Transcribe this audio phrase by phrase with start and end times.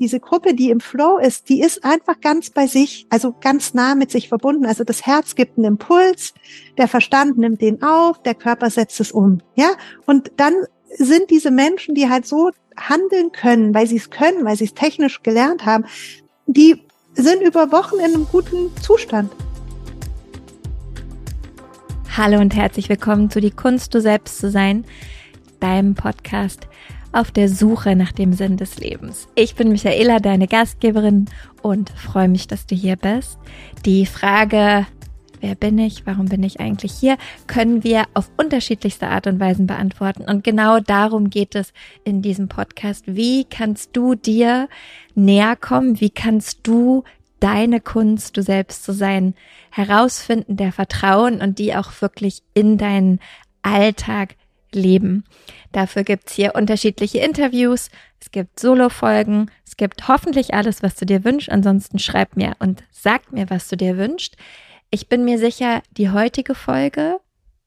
[0.00, 3.94] diese Gruppe, die im Flow ist, die ist einfach ganz bei sich, also ganz nah
[3.94, 4.64] mit sich verbunden.
[4.64, 6.32] Also das Herz gibt einen Impuls,
[6.78, 9.42] der Verstand nimmt den auf, der Körper setzt es um.
[9.56, 9.72] Ja,
[10.06, 10.54] und dann
[10.96, 14.74] sind diese Menschen, die halt so handeln können, weil sie es können, weil sie es
[14.74, 15.84] technisch gelernt haben,
[16.46, 16.82] die
[17.14, 19.30] sind über Wochen in einem guten Zustand.
[22.16, 24.86] Hallo und herzlich willkommen zu Die Kunst, du selbst zu sein,
[25.60, 26.66] deinem Podcast
[27.12, 29.28] auf der Suche nach dem Sinn des Lebens.
[29.34, 31.26] Ich bin Michaela, deine Gastgeberin
[31.62, 33.38] und freue mich, dass du hier bist.
[33.84, 34.86] Die Frage,
[35.40, 39.66] wer bin ich, warum bin ich eigentlich hier, können wir auf unterschiedlichste Art und Weisen
[39.66, 40.22] beantworten.
[40.22, 41.72] Und genau darum geht es
[42.04, 43.04] in diesem Podcast.
[43.06, 44.68] Wie kannst du dir
[45.14, 46.00] näher kommen?
[46.00, 47.04] Wie kannst du
[47.40, 49.34] deine Kunst, du selbst zu sein,
[49.70, 53.18] herausfinden, der Vertrauen und die auch wirklich in deinen
[53.62, 54.36] Alltag
[54.74, 55.24] leben.
[55.72, 61.24] Dafür gibt's hier unterschiedliche Interviews, es gibt Solo-Folgen, es gibt hoffentlich alles, was du dir
[61.24, 61.50] wünschst.
[61.50, 64.36] Ansonsten schreib mir und sag mir, was du dir wünschst.
[64.90, 67.18] Ich bin mir sicher, die heutige Folge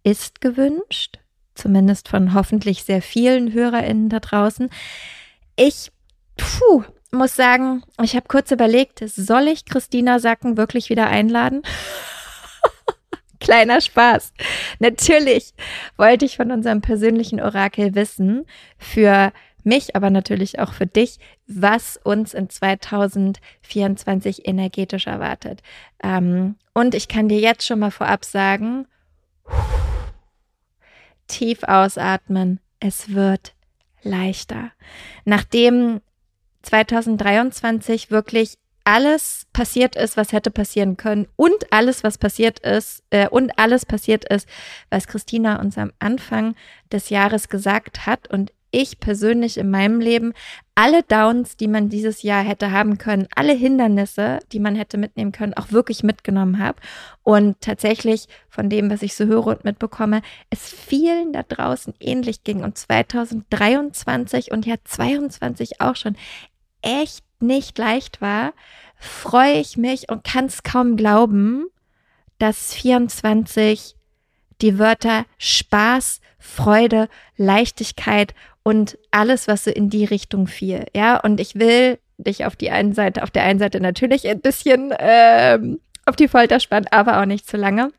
[0.03, 1.19] ist gewünscht,
[1.55, 4.69] zumindest von hoffentlich sehr vielen HörerInnen da draußen.
[5.55, 5.91] Ich
[6.37, 11.61] puh, muss sagen, ich habe kurz überlegt, soll ich Christina Sacken wirklich wieder einladen?
[13.43, 14.33] Kleiner Spaß.
[14.79, 15.53] Natürlich
[15.97, 18.45] wollte ich von unserem persönlichen Orakel wissen,
[18.77, 19.33] für
[19.65, 25.61] mich, aber natürlich auch für dich, was uns in 2024 energetisch erwartet.
[26.01, 28.87] Ähm, und ich kann dir jetzt schon mal vorab sagen,
[31.27, 33.55] tief ausatmen, es wird
[34.03, 34.71] leichter.
[35.25, 35.99] Nachdem
[36.61, 43.27] 2023 wirklich alles passiert ist, was hätte passieren können und alles, was passiert ist äh,
[43.27, 44.47] und alles passiert ist,
[44.89, 46.55] was Christina uns am Anfang
[46.91, 48.29] des Jahres gesagt hat.
[48.29, 50.33] Und ich persönlich in meinem Leben
[50.75, 55.31] alle Downs, die man dieses Jahr hätte haben können, alle Hindernisse, die man hätte mitnehmen
[55.31, 56.81] können, auch wirklich mitgenommen habe.
[57.21, 62.43] Und tatsächlich von dem, was ich so höre und mitbekomme, es vielen da draußen ähnlich
[62.43, 62.63] ging.
[62.63, 66.17] Und 2023 und ja 22 auch schon.
[66.81, 68.53] Echt nicht leicht war,
[68.97, 71.65] freue ich mich und kann es kaum glauben,
[72.39, 73.95] dass 24
[74.61, 78.33] die Wörter Spaß, Freude, Leichtigkeit
[78.63, 80.85] und alles, was so in die Richtung fiel.
[80.95, 84.41] Ja, und ich will dich auf die einen Seite, auf der einen Seite natürlich ein
[84.41, 87.91] bisschen ähm, auf die Folter spannen, aber auch nicht zu lange.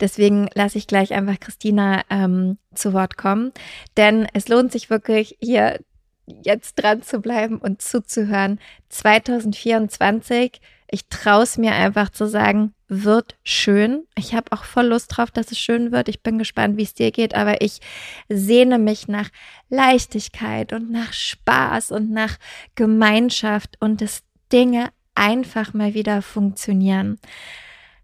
[0.00, 3.52] Deswegen lasse ich gleich einfach Christina ähm, zu Wort kommen,
[3.96, 5.78] denn es lohnt sich wirklich hier
[6.26, 8.60] jetzt dran zu bleiben und zuzuhören.
[8.88, 14.06] 2024, ich traue es mir einfach zu sagen, wird schön.
[14.16, 16.08] Ich habe auch voll Lust drauf, dass es schön wird.
[16.08, 17.80] Ich bin gespannt, wie es dir geht, aber ich
[18.28, 19.30] sehne mich nach
[19.70, 22.36] Leichtigkeit und nach Spaß und nach
[22.74, 24.22] Gemeinschaft und dass
[24.52, 27.18] Dinge einfach mal wieder funktionieren.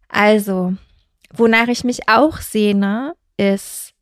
[0.08, 0.74] Also,
[1.34, 3.92] wonach ich mich auch sehne, ist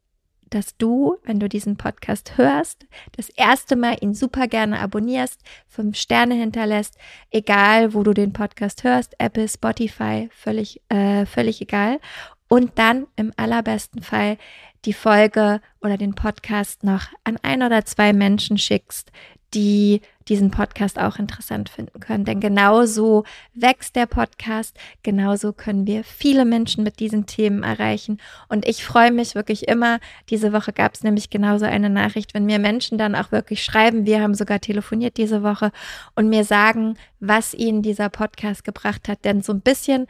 [0.50, 2.86] dass du, wenn du diesen Podcast hörst,
[3.16, 6.96] das erste Mal ihn super gerne abonnierst, fünf Sterne hinterlässt,
[7.30, 12.00] egal wo du den Podcast hörst, Apple, Spotify, völlig, äh, völlig egal.
[12.48, 14.38] Und dann im allerbesten Fall
[14.84, 19.10] die Folge oder den Podcast noch an ein oder zwei Menschen schickst,
[19.52, 22.24] die diesen Podcast auch interessant finden können.
[22.24, 28.18] Denn genauso wächst der Podcast, genauso können wir viele Menschen mit diesen Themen erreichen.
[28.48, 29.98] Und ich freue mich wirklich immer.
[30.28, 34.06] Diese Woche gab es nämlich genauso eine Nachricht, wenn mir Menschen dann auch wirklich schreiben,
[34.06, 35.70] wir haben sogar telefoniert diese Woche
[36.14, 39.24] und mir sagen, was ihnen dieser Podcast gebracht hat.
[39.24, 40.06] Denn so ein bisschen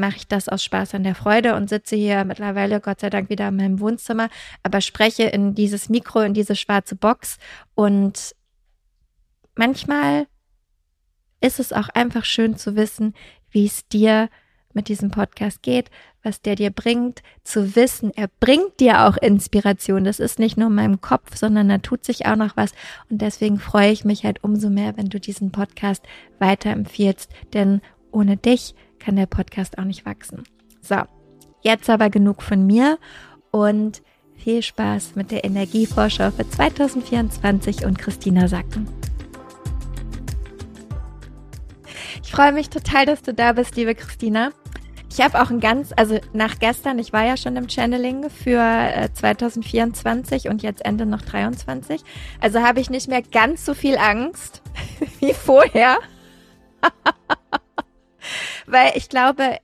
[0.00, 3.28] mache ich das aus Spaß an der Freude und sitze hier mittlerweile Gott sei Dank
[3.28, 4.28] wieder in meinem Wohnzimmer,
[4.62, 7.38] aber spreche in dieses Mikro, in diese schwarze Box
[7.74, 8.34] und
[9.54, 10.26] manchmal
[11.40, 13.14] ist es auch einfach schön zu wissen,
[13.50, 14.28] wie es dir
[14.72, 15.90] mit diesem Podcast geht,
[16.22, 20.04] was der dir bringt, zu wissen, er bringt dir auch Inspiration.
[20.04, 22.72] Das ist nicht nur in meinem Kopf, sondern da tut sich auch noch was.
[23.08, 26.04] Und deswegen freue ich mich halt umso mehr, wenn du diesen Podcast
[26.38, 27.80] weiterempfiehlst, denn
[28.12, 30.44] ohne dich kann der Podcast auch nicht wachsen.
[30.82, 30.96] So,
[31.62, 32.98] jetzt aber genug von mir
[33.50, 34.02] und
[34.36, 38.99] viel Spaß mit der Energievorschau für 2024 und Christina Sacken.
[42.30, 44.52] Ich freue mich total, dass du da bist, liebe Christina.
[45.10, 48.60] Ich habe auch ein ganz, also nach gestern, ich war ja schon im Channeling für
[48.60, 52.02] äh, 2024 und jetzt Ende noch 23.
[52.40, 54.62] Also habe ich nicht mehr ganz so viel Angst
[55.18, 55.98] wie vorher.
[58.66, 59.56] Weil ich glaube,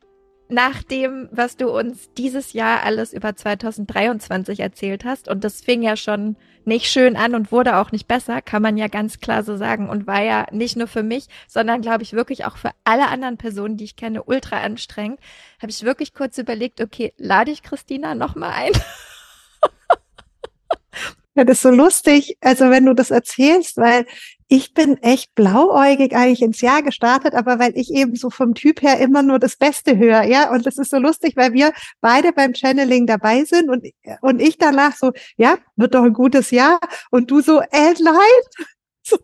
[0.49, 5.83] nach dem, was du uns dieses Jahr alles über 2023 erzählt hast, und das fing
[5.83, 6.35] ja schon
[6.67, 9.89] nicht schön an und wurde auch nicht besser, kann man ja ganz klar so sagen
[9.89, 13.37] und war ja nicht nur für mich, sondern glaube ich wirklich auch für alle anderen
[13.37, 15.21] Personen, die ich kenne, ultra anstrengend,
[15.61, 18.73] habe ich wirklich kurz überlegt, okay, lade ich Christina nochmal ein?
[21.37, 24.07] Ja, das ist so lustig, also wenn du das erzählst, weil
[24.49, 28.81] ich bin echt blauäugig eigentlich ins Jahr gestartet, aber weil ich eben so vom Typ
[28.81, 32.33] her immer nur das Beste höre, ja, und das ist so lustig, weil wir beide
[32.33, 33.85] beim Channeling dabei sind und,
[34.23, 36.79] und ich danach so, ja, wird doch ein gutes Jahr.
[37.11, 38.41] Und du so, äh, nein,
[39.03, 39.19] so.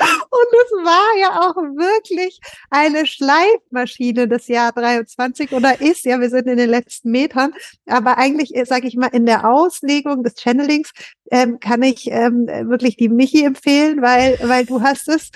[0.00, 6.30] Und es war ja auch wirklich eine Schleifmaschine des Jahr 23 oder ist, ja, wir
[6.30, 7.52] sind in den letzten Metern,
[7.86, 10.92] aber eigentlich, äh, sage ich mal, in der Auslegung des Channelings
[11.30, 15.30] ähm, kann ich ähm, wirklich die Michi empfehlen, weil, weil du hast es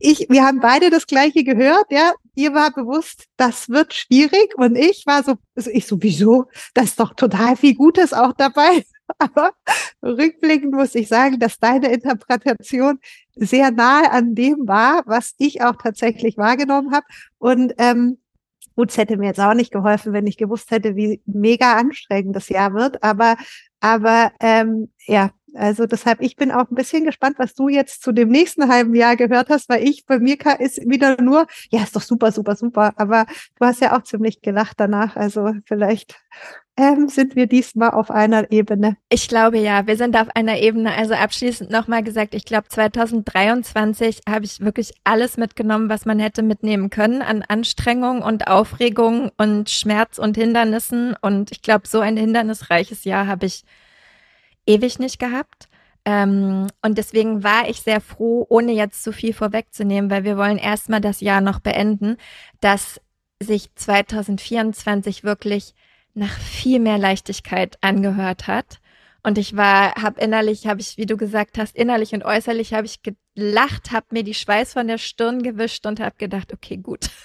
[0.00, 2.14] ich, wir haben beide das Gleiche gehört, ja.
[2.36, 6.46] Dir war bewusst, das wird schwierig und ich war so, also ich so, wieso?
[6.72, 8.84] Da ist doch total viel Gutes auch dabei.
[9.18, 9.52] Aber
[10.02, 12.98] rückblickend muss ich sagen, dass deine Interpretation
[13.34, 17.06] sehr nahe an dem war, was ich auch tatsächlich wahrgenommen habe.
[17.38, 18.18] Und ähm,
[18.76, 22.36] gut, es hätte mir jetzt auch nicht geholfen, wenn ich gewusst hätte, wie mega anstrengend
[22.36, 23.02] das Jahr wird.
[23.02, 23.36] Aber,
[23.80, 28.12] aber ähm, ja, also deshalb, ich bin auch ein bisschen gespannt, was du jetzt zu
[28.12, 31.96] dem nächsten halben Jahr gehört hast, weil ich, bei mir ist wieder nur, ja, ist
[31.96, 32.92] doch super, super, super.
[32.96, 33.26] Aber
[33.58, 35.16] du hast ja auch ziemlich gelacht danach.
[35.16, 36.16] Also vielleicht
[36.76, 38.96] ähm, sind wir diesmal auf einer Ebene.
[39.10, 40.94] Ich glaube ja, wir sind auf einer Ebene.
[40.94, 46.42] Also abschließend nochmal gesagt, ich glaube 2023 habe ich wirklich alles mitgenommen, was man hätte
[46.42, 51.14] mitnehmen können an Anstrengung und Aufregung und Schmerz und Hindernissen.
[51.20, 53.64] Und ich glaube, so ein hindernisreiches Jahr habe ich
[54.70, 55.68] ewig nicht gehabt.
[56.04, 60.58] Ähm, und deswegen war ich sehr froh, ohne jetzt zu viel vorwegzunehmen, weil wir wollen
[60.58, 62.16] erstmal das Jahr noch beenden,
[62.60, 63.00] dass
[63.42, 65.74] sich 2024 wirklich
[66.14, 68.80] nach viel mehr Leichtigkeit angehört hat.
[69.22, 72.86] Und ich war, habe innerlich, habe ich, wie du gesagt hast, innerlich und äußerlich habe
[72.86, 77.10] ich gelacht, habe mir die Schweiß von der Stirn gewischt und habe gedacht, okay, gut.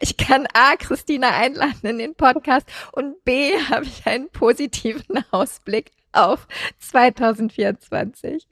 [0.00, 5.90] Ich kann A, Christina einladen in den Podcast und B, habe ich einen positiven Ausblick
[6.16, 6.46] auf
[6.78, 8.46] 2024.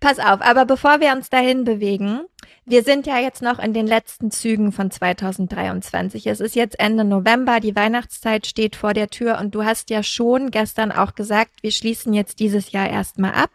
[0.00, 2.20] Pass auf, aber bevor wir uns dahin bewegen,
[2.64, 6.26] wir sind ja jetzt noch in den letzten Zügen von 2023.
[6.26, 10.02] Es ist jetzt Ende November, die Weihnachtszeit steht vor der Tür und du hast ja
[10.02, 13.50] schon gestern auch gesagt, wir schließen jetzt dieses Jahr erstmal ab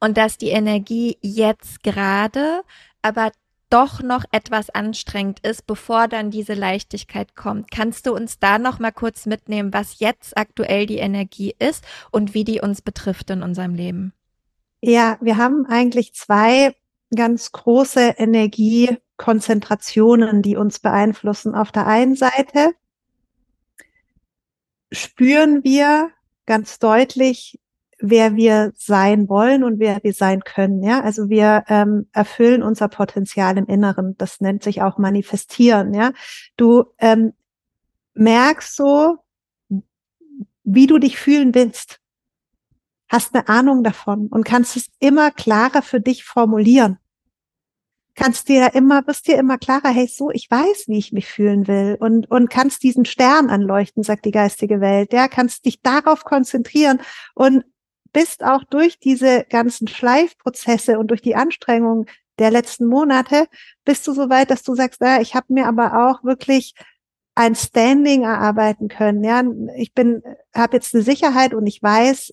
[0.00, 2.62] und dass die Energie jetzt gerade,
[3.02, 3.32] aber
[3.74, 7.72] doch noch etwas anstrengend ist, bevor dann diese Leichtigkeit kommt.
[7.72, 12.34] Kannst du uns da noch mal kurz mitnehmen, was jetzt aktuell die Energie ist und
[12.34, 14.12] wie die uns betrifft in unserem Leben?
[14.80, 16.76] Ja, wir haben eigentlich zwei
[17.16, 21.56] ganz große Energiekonzentrationen, die uns beeinflussen.
[21.56, 22.74] Auf der einen Seite
[24.92, 26.10] spüren wir
[26.46, 27.58] ganz deutlich
[28.06, 30.82] wer wir sein wollen und wer wir sein können.
[30.82, 34.14] Ja, also wir ähm, erfüllen unser Potenzial im Inneren.
[34.18, 35.94] Das nennt sich auch manifestieren.
[35.94, 36.12] Ja,
[36.56, 37.32] du ähm,
[38.12, 39.16] merkst so,
[40.64, 42.00] wie du dich fühlen willst,
[43.08, 46.98] hast eine Ahnung davon und kannst es immer klarer für dich formulieren.
[48.16, 51.66] Kannst dir immer, wirst dir immer klarer, hey, so, ich weiß, wie ich mich fühlen
[51.66, 56.24] will und, und kannst diesen Stern anleuchten, sagt die geistige Welt, ja, kannst dich darauf
[56.24, 57.00] konzentrieren
[57.34, 57.64] und
[58.14, 62.06] bist auch durch diese ganzen Schleifprozesse und durch die Anstrengungen
[62.38, 63.46] der letzten Monate,
[63.84, 66.74] bist du so weit, dass du sagst, ja, ich habe mir aber auch wirklich
[67.34, 69.22] ein Standing erarbeiten können.
[69.24, 69.42] Ja,
[69.76, 70.22] ich bin,
[70.54, 72.32] habe jetzt eine Sicherheit und ich weiß,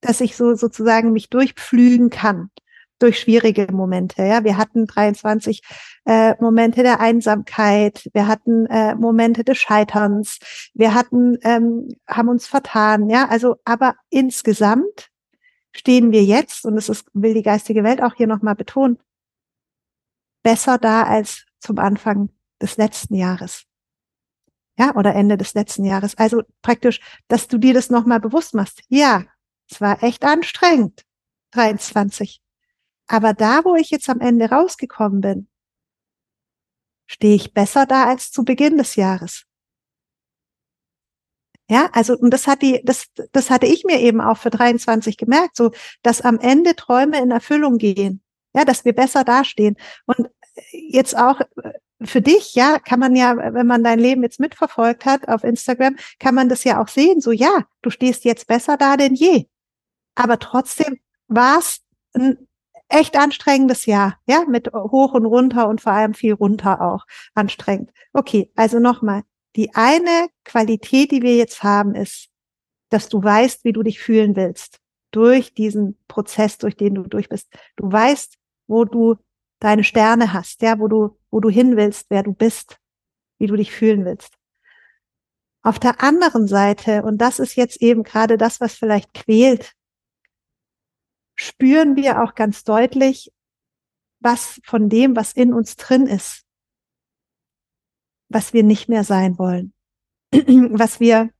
[0.00, 2.50] dass ich so sozusagen mich durchpflügen kann
[2.98, 4.22] durch schwierige Momente.
[4.22, 5.62] Ja, wir hatten 23
[6.04, 10.38] äh, Momente der Einsamkeit, wir hatten äh, Momente des Scheiterns,
[10.74, 13.08] wir hatten, ähm, haben uns vertan.
[13.08, 15.10] Ja, also, aber insgesamt
[15.78, 18.98] stehen wir jetzt, und das ist, will die geistige Welt auch hier nochmal betonen,
[20.42, 22.30] besser da als zum Anfang
[22.60, 23.64] des letzten Jahres.
[24.78, 26.16] Ja, oder Ende des letzten Jahres.
[26.16, 28.82] Also praktisch, dass du dir das nochmal bewusst machst.
[28.88, 29.24] Ja,
[29.68, 31.04] es war echt anstrengend.
[31.52, 32.40] 23.
[33.06, 35.48] Aber da, wo ich jetzt am Ende rausgekommen bin,
[37.06, 39.47] stehe ich besser da als zu Beginn des Jahres.
[41.70, 45.16] Ja, also, und das hat die, das, das hatte ich mir eben auch für 23
[45.18, 45.70] gemerkt, so,
[46.02, 48.22] dass am Ende Träume in Erfüllung gehen.
[48.54, 49.76] Ja, dass wir besser dastehen.
[50.06, 50.30] Und
[50.72, 51.40] jetzt auch
[52.02, 55.96] für dich, ja, kann man ja, wenn man dein Leben jetzt mitverfolgt hat auf Instagram,
[56.18, 59.46] kann man das ja auch sehen, so, ja, du stehst jetzt besser da denn je.
[60.14, 61.80] Aber trotzdem war es
[62.14, 62.48] ein
[62.88, 67.90] echt anstrengendes Jahr, ja, mit hoch und runter und vor allem viel runter auch anstrengend.
[68.12, 69.22] Okay, also nochmal,
[69.56, 72.28] die eine Qualität, die wir jetzt haben, ist,
[72.90, 74.78] dass du weißt, wie du dich fühlen willst
[75.10, 77.48] durch diesen Prozess, durch den du durch bist.
[77.76, 78.36] Du weißt,
[78.66, 79.16] wo du
[79.58, 82.78] deine Sterne hast, ja, wo du, wo du hin willst, wer du bist,
[83.38, 84.34] wie du dich fühlen willst.
[85.62, 89.74] Auf der anderen Seite, und das ist jetzt eben gerade das, was vielleicht quält,
[91.34, 93.32] spüren wir auch ganz deutlich,
[94.20, 96.44] was von dem, was in uns drin ist,
[98.28, 99.72] was wir nicht mehr sein wollen,
[100.32, 101.30] was wir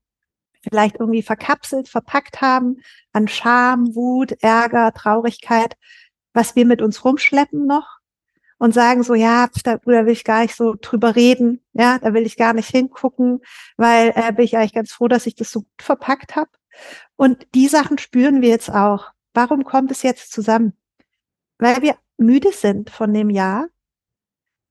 [0.62, 5.76] vielleicht irgendwie verkapselt, verpackt haben an Scham, Wut, Ärger, Traurigkeit,
[6.33, 7.99] was wir mit uns rumschleppen noch
[8.59, 12.12] und sagen so, ja, da, da will ich gar nicht so drüber reden, ja, da
[12.12, 13.40] will ich gar nicht hingucken,
[13.76, 16.50] weil äh, bin ich eigentlich ganz froh, dass ich das so gut verpackt habe.
[17.16, 19.11] Und die Sachen spüren wir jetzt auch.
[19.35, 20.75] Warum kommt es jetzt zusammen?
[21.59, 23.68] Weil wir müde sind von dem Jahr,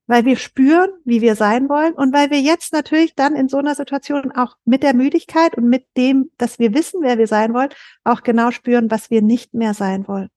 [0.07, 3.57] weil wir spüren, wie wir sein wollen und weil wir jetzt natürlich dann in so
[3.57, 7.53] einer Situation auch mit der Müdigkeit und mit dem, dass wir wissen, wer wir sein
[7.53, 7.69] wollen,
[8.05, 10.29] auch genau spüren, was wir nicht mehr sein wollen.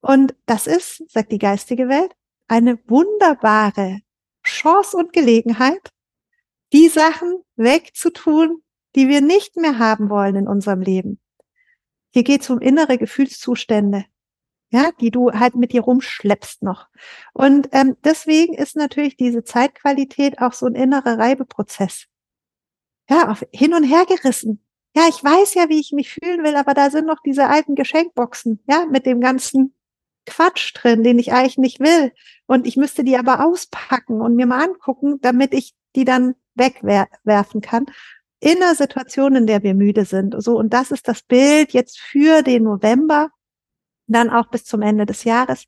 [0.00, 2.12] Und das ist, sagt die geistige Welt,
[2.48, 4.00] eine wunderbare
[4.44, 5.90] Chance und Gelegenheit,
[6.72, 8.62] die Sachen wegzutun,
[8.94, 11.18] die wir nicht mehr haben wollen in unserem Leben.
[12.12, 14.04] Hier geht es um innere Gefühlszustände,
[14.70, 16.88] ja, die du halt mit dir rumschleppst noch.
[17.32, 22.06] Und ähm, deswegen ist natürlich diese Zeitqualität auch so ein innerer Reibeprozess.
[23.08, 24.62] Ja, auf, hin und her gerissen.
[24.94, 27.74] Ja, ich weiß ja, wie ich mich fühlen will, aber da sind noch diese alten
[27.74, 29.74] Geschenkboxen, ja, mit dem ganzen
[30.24, 32.12] Quatsch drin, den ich eigentlich nicht will.
[32.46, 37.60] Und ich müsste die aber auspacken und mir mal angucken, damit ich die dann wegwerfen
[37.60, 37.86] kann.
[38.40, 40.34] In einer Situation, in der wir müde sind.
[40.38, 43.30] So, und das ist das Bild jetzt für den November,
[44.06, 45.66] dann auch bis zum Ende des Jahres.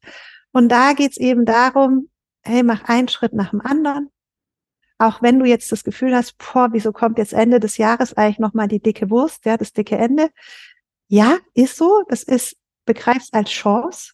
[0.53, 2.09] Und da geht's eben darum,
[2.43, 4.11] hey, mach einen Schritt nach dem anderen.
[4.99, 8.39] Auch wenn du jetzt das Gefühl hast, boah, wieso kommt jetzt Ende des Jahres eigentlich
[8.39, 10.31] nochmal die dicke Wurst, ja, das dicke Ende.
[11.09, 12.03] Ja, ist so.
[12.09, 14.13] Das ist, begreifst als Chance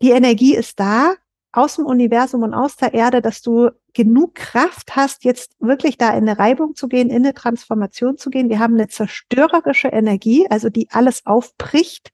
[0.00, 1.14] die Energie ist da
[1.50, 6.10] aus dem Universum und aus der Erde, dass du genug Kraft hast, jetzt wirklich da
[6.10, 8.48] in eine Reibung zu gehen, in eine Transformation zu gehen.
[8.48, 12.12] Wir haben eine zerstörerische Energie, also die alles aufbricht.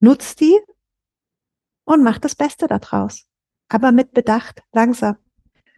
[0.00, 0.58] Nutzt die
[1.84, 3.26] und mach das Beste daraus.
[3.68, 5.18] Aber mit Bedacht, langsam.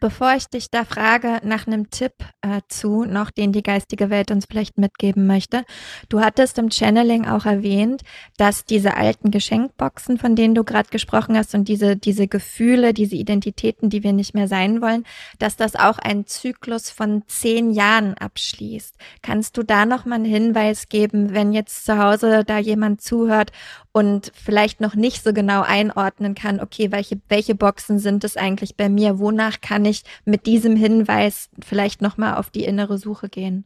[0.03, 4.31] Bevor ich dich da frage nach einem Tipp äh, zu, noch den die geistige Welt
[4.31, 5.63] uns vielleicht mitgeben möchte.
[6.09, 8.01] Du hattest im Channeling auch erwähnt,
[8.35, 13.15] dass diese alten Geschenkboxen, von denen du gerade gesprochen hast und diese, diese Gefühle, diese
[13.15, 15.05] Identitäten, die wir nicht mehr sein wollen,
[15.39, 18.97] dass das auch einen Zyklus von zehn Jahren abschließt.
[19.21, 23.53] Kannst du da noch mal einen Hinweis geben, wenn jetzt zu Hause da jemand zuhört
[23.93, 28.75] und vielleicht noch nicht so genau einordnen kann, okay, welche, welche Boxen sind es eigentlich
[28.75, 29.19] bei mir?
[29.19, 29.92] Wonach kann ich
[30.25, 33.65] mit diesem Hinweis vielleicht nochmal auf die innere Suche gehen?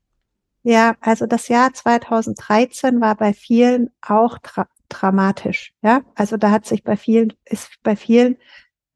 [0.63, 5.73] Ja, also das Jahr 2013 war bei vielen auch dra dramatisch.
[5.81, 8.37] Ja, also da hat sich bei vielen, ist bei vielen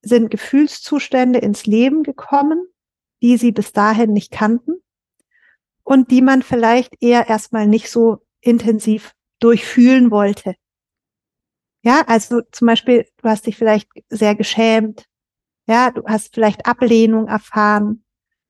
[0.01, 2.65] sind Gefühlszustände ins Leben gekommen,
[3.21, 4.81] die sie bis dahin nicht kannten
[5.83, 10.55] und die man vielleicht eher erstmal nicht so intensiv durchfühlen wollte.
[11.83, 15.05] Ja, also zum Beispiel, du hast dich vielleicht sehr geschämt.
[15.67, 18.03] Ja, du hast vielleicht Ablehnung erfahren,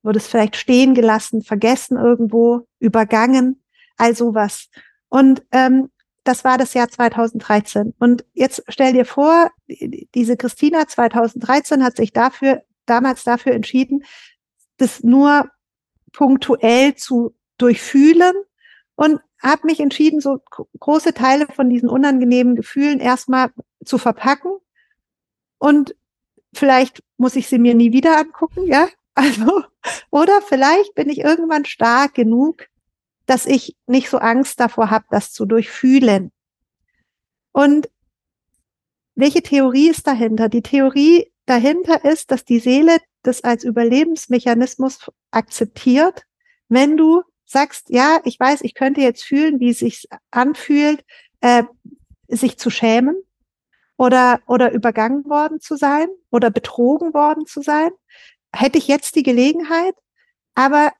[0.03, 3.63] wurdest vielleicht stehen gelassen, vergessen irgendwo, übergangen,
[3.97, 4.69] all sowas.
[5.09, 5.89] Und ähm,
[6.23, 7.93] das war das Jahr 2013.
[7.99, 14.03] Und jetzt stell dir vor, diese Christina 2013 hat sich dafür, damals dafür entschieden,
[14.77, 15.49] das nur
[16.11, 18.33] punktuell zu durchfühlen
[18.95, 20.39] und habe mich entschieden, so
[20.79, 23.51] große Teile von diesen unangenehmen Gefühlen erstmal
[23.83, 24.51] zu verpacken.
[25.57, 25.95] Und
[26.53, 28.87] vielleicht muss ich sie mir nie wieder angucken, ja.
[29.13, 29.65] Also,
[30.09, 32.67] oder vielleicht bin ich irgendwann stark genug,
[33.25, 36.31] dass ich nicht so Angst davor habe, das zu durchfühlen.
[37.51, 37.89] Und
[39.13, 40.47] welche Theorie ist dahinter?
[40.47, 46.23] Die Theorie dahinter ist, dass die Seele das als Überlebensmechanismus akzeptiert,
[46.69, 51.03] wenn du sagst, ja, ich weiß, ich könnte jetzt fühlen, wie es sich anfühlt,
[51.41, 51.63] äh,
[52.29, 53.21] sich zu schämen
[54.01, 57.91] oder, oder übergangen worden zu sein oder betrogen worden zu sein,
[58.51, 59.93] hätte ich jetzt die Gelegenheit,
[60.55, 60.91] aber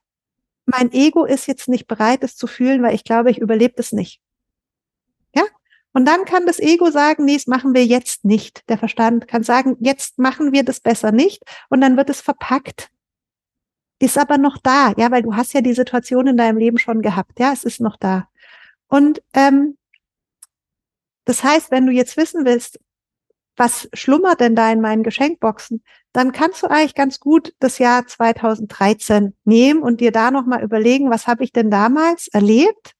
[0.65, 3.91] mein Ego ist jetzt nicht bereit, es zu fühlen, weil ich glaube, ich überlebe es
[3.91, 4.21] nicht.
[5.33, 5.41] Ja?
[5.93, 8.61] Und dann kann das Ego sagen, nee, das machen wir jetzt nicht.
[8.69, 11.41] Der Verstand kann sagen, jetzt machen wir das besser nicht.
[11.69, 12.91] Und dann wird es verpackt
[13.97, 17.03] ist aber noch da, ja, weil du hast ja die Situation in deinem Leben schon
[17.03, 18.27] gehabt, ja, es ist noch da.
[18.87, 19.77] Und ähm,
[21.25, 22.79] das heißt, wenn du jetzt wissen willst,
[23.61, 28.07] was schlummert denn da in meinen Geschenkboxen, dann kannst du eigentlich ganz gut das Jahr
[28.07, 32.95] 2013 nehmen und dir da nochmal überlegen, was habe ich denn damals erlebt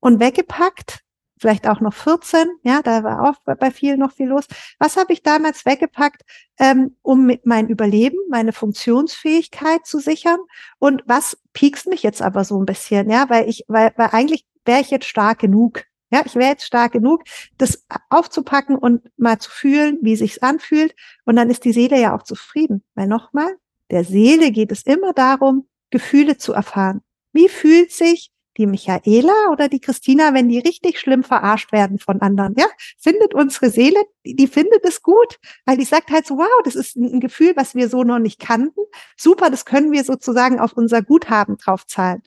[0.00, 1.04] und weggepackt
[1.40, 4.46] vielleicht auch noch 14, ja, da war auch bei vielen noch viel los.
[4.80, 6.22] Was habe ich damals weggepackt,
[6.58, 10.40] ähm, um mein Überleben, meine Funktionsfähigkeit zu sichern?
[10.80, 14.46] Und was piekst mich jetzt aber so ein bisschen, ja, weil ich, weil, weil eigentlich
[14.64, 15.84] wäre ich jetzt stark genug.
[16.10, 17.22] Ja, ich wäre jetzt stark genug,
[17.58, 20.94] das aufzupacken und mal zu fühlen, wie sich's anfühlt.
[21.24, 22.82] Und dann ist die Seele ja auch zufrieden.
[22.94, 23.56] Weil nochmal,
[23.90, 27.02] der Seele geht es immer darum, Gefühle zu erfahren.
[27.32, 32.20] Wie fühlt sich die Michaela oder die Christina, wenn die richtig schlimm verarscht werden von
[32.20, 32.66] anderen, ja,
[32.98, 36.96] findet unsere Seele, die, findet es gut, weil die sagt halt so, wow, das ist
[36.96, 38.80] ein Gefühl, was wir so noch nicht kannten.
[39.16, 42.22] Super, das können wir sozusagen auf unser Guthaben draufzahlen.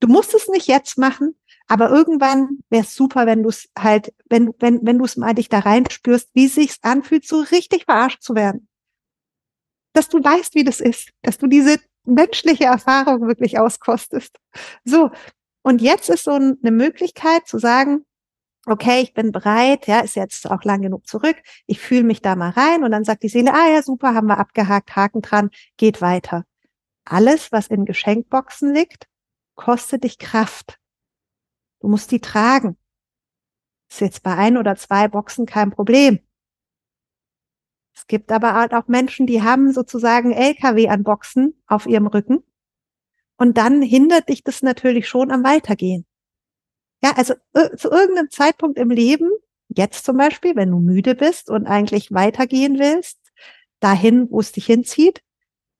[0.00, 1.34] Du musst es nicht jetzt machen,
[1.68, 5.34] aber irgendwann wäre es super, wenn du es halt, wenn, wenn, wenn du es mal
[5.34, 8.68] dich da reinspürst, wie sich's anfühlt, so richtig verarscht zu werden.
[9.92, 14.38] Dass du weißt, wie das ist, dass du diese menschliche Erfahrung wirklich auskostest.
[14.84, 15.10] So,
[15.62, 18.04] und jetzt ist so eine Möglichkeit zu sagen,
[18.66, 22.36] okay, ich bin bereit, ja, ist jetzt auch lang genug zurück, ich fühle mich da
[22.36, 25.50] mal rein und dann sagt die Seele, ah ja, super, haben wir abgehakt, Haken dran,
[25.76, 26.44] geht weiter.
[27.04, 29.06] Alles, was in Geschenkboxen liegt,
[29.54, 30.78] kostet dich Kraft.
[31.80, 32.76] Du musst die tragen.
[33.90, 36.20] Ist jetzt bei ein oder zwei Boxen kein Problem.
[37.94, 42.44] Es gibt aber halt auch Menschen, die haben sozusagen LKW an Boxen auf ihrem Rücken
[43.36, 46.06] und dann hindert dich das natürlich schon am Weitergehen.
[47.02, 49.30] Ja, also äh, zu irgendeinem Zeitpunkt im Leben,
[49.68, 53.18] jetzt zum Beispiel, wenn du müde bist und eigentlich weitergehen willst,
[53.80, 55.22] dahin, wo es dich hinzieht,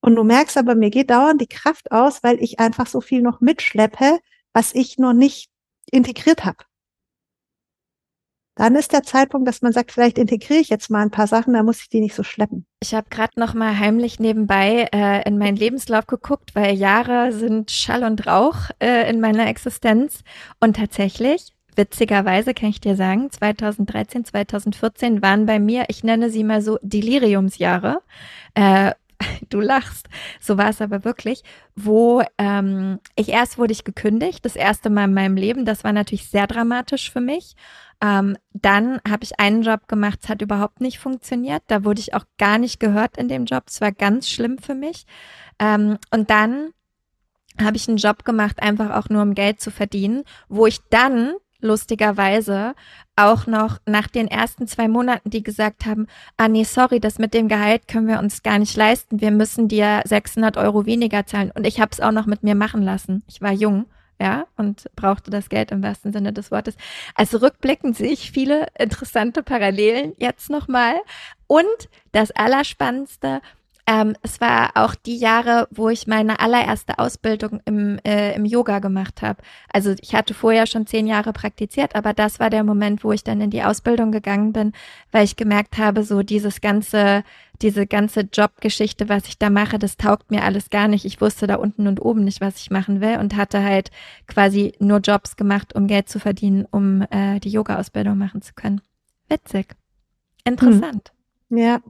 [0.01, 3.23] und du merkst aber, mir geht dauernd die Kraft aus, weil ich einfach so viel
[3.23, 4.21] noch mitschleppe,
[4.53, 5.51] was ich noch nicht
[5.91, 6.65] integriert habe
[8.57, 11.53] dann ist der Zeitpunkt, dass man sagt, vielleicht integriere ich jetzt mal ein paar Sachen,
[11.53, 12.65] da muss ich die nicht so schleppen.
[12.81, 17.71] Ich habe gerade noch mal heimlich nebenbei äh, in meinen Lebenslauf geguckt, weil Jahre sind
[17.71, 20.25] Schall und Rauch äh, in meiner Existenz
[20.59, 26.43] und tatsächlich witzigerweise kann ich dir sagen, 2013, 2014 waren bei mir, ich nenne sie
[26.43, 28.01] mal so Deliriumsjahre.
[28.55, 28.93] Äh,
[29.51, 30.09] du lachst,
[30.41, 31.43] so war es aber wirklich,
[31.75, 35.65] wo ähm, ich erst wurde ich gekündigt, das erste Mal in meinem Leben.
[35.65, 37.55] Das war natürlich sehr dramatisch für mich.
[38.03, 41.63] Ähm, dann habe ich einen Job gemacht, es hat überhaupt nicht funktioniert.
[41.69, 43.65] Da wurde ich auch gar nicht gehört in dem Job.
[43.69, 45.07] Es war ganz schlimm für mich.
[45.59, 46.71] Ähm, und dann
[47.61, 51.33] habe ich einen Job gemacht, einfach auch nur um Geld zu verdienen, wo ich dann
[51.61, 52.75] lustigerweise
[53.17, 57.35] auch noch nach den ersten zwei Monaten, die gesagt haben, ah nee, sorry, das mit
[57.35, 61.51] dem Gehalt können wir uns gar nicht leisten, wir müssen dir 600 Euro weniger zahlen.
[61.55, 63.23] Und ich habe es auch noch mit mir machen lassen.
[63.27, 63.87] Ich war jung
[64.19, 66.77] ja, und brauchte das Geld im wahrsten Sinne des Wortes.
[67.15, 70.95] Also rückblickend sehe ich viele interessante Parallelen jetzt nochmal.
[71.47, 73.41] Und das Allerspannendste,
[73.89, 78.81] ähm, es war auch die Jahre, wo ich meine allererste Ausbildung im, äh, im Yoga
[78.81, 79.41] gemacht habe.
[79.73, 83.23] Also ich hatte vorher schon zehn Jahre praktiziert, aber das war der Moment, wo ich
[83.23, 84.73] dann in die Ausbildung gegangen bin,
[85.13, 87.23] weil ich gemerkt habe, so dieses ganze,
[87.63, 91.05] diese ganze Jobgeschichte, was ich da mache, das taugt mir alles gar nicht.
[91.05, 93.93] Ich wusste da unten und oben nicht, was ich machen will und hatte halt
[94.27, 98.81] quasi nur Jobs gemacht, um Geld zu verdienen, um äh, die Yoga-Ausbildung machen zu können.
[99.29, 99.77] Witzig.
[100.45, 101.13] Interessant.
[101.51, 101.59] Hm.
[101.59, 101.81] Ja,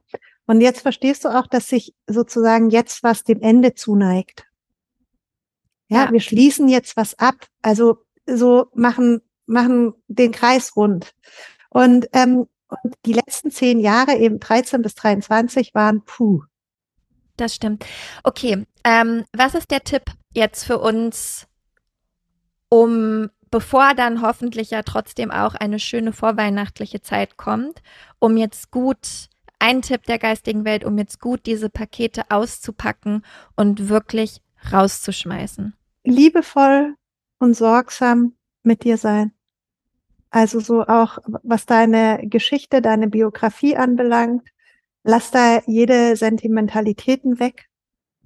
[0.46, 4.46] und jetzt verstehst du auch, dass sich sozusagen jetzt was dem Ende zuneigt.
[5.88, 7.34] Ja, ja, wir schließen jetzt was ab.
[7.62, 11.14] Also so machen, machen den Kreis rund.
[11.70, 16.42] Und, ähm, und die letzten zehn Jahre, eben 13 bis 23, waren puh.
[17.36, 17.84] Das stimmt.
[18.22, 21.46] Okay, ähm, was ist der Tipp jetzt für uns,
[22.68, 27.82] um bevor dann hoffentlich ja trotzdem auch eine schöne vorweihnachtliche Zeit kommt,
[28.18, 33.24] um jetzt gut ein Tipp der geistigen Welt, um jetzt gut diese Pakete auszupacken
[33.56, 34.42] und wirklich
[34.72, 35.74] rauszuschmeißen?
[36.04, 36.94] Liebevoll
[37.38, 39.32] und sorgsam mit dir sein.
[40.30, 44.48] Also so auch, was deine Geschichte, deine Biografie anbelangt,
[45.02, 47.66] lass da jede Sentimentalitäten weg.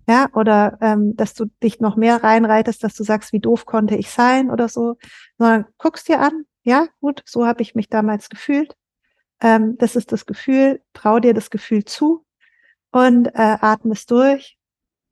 [0.09, 3.95] Ja, oder ähm, dass du dich noch mehr reinreitest, dass du sagst, wie doof konnte
[3.95, 4.97] ich sein oder so,
[5.39, 8.75] sondern guckst dir an, ja, gut, so habe ich mich damals gefühlt.
[9.41, 12.25] Ähm, das ist das Gefühl, trau dir das Gefühl zu
[12.93, 14.59] und äh, atme es durch.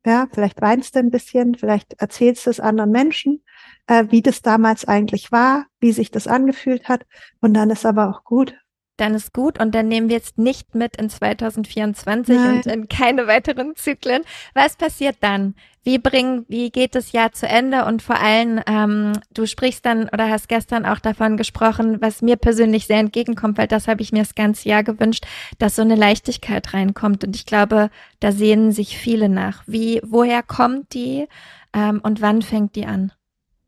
[0.05, 3.43] Ja, vielleicht weinst du ein bisschen, vielleicht erzählst du es anderen Menschen,
[3.87, 7.05] äh, wie das damals eigentlich war, wie sich das angefühlt hat.
[7.41, 8.55] Und dann ist aber auch gut.
[8.99, 12.55] Dann ist gut und dann nehmen wir jetzt nicht mit in 2024 Nein.
[12.55, 14.23] und in keine weiteren Zyklen.
[14.53, 15.55] Was passiert dann?
[15.83, 17.85] Wie bringen, wie geht das Jahr zu Ende?
[17.85, 22.35] Und vor allem, ähm, du sprichst dann oder hast gestern auch davon gesprochen, was mir
[22.35, 25.25] persönlich sehr entgegenkommt, weil das habe ich mir das ganze Jahr gewünscht,
[25.57, 27.23] dass so eine Leichtigkeit reinkommt.
[27.23, 29.63] Und ich glaube, da sehnen sich viele nach.
[29.65, 31.27] Wie, woher kommt die
[31.73, 33.13] ähm, und wann fängt die an?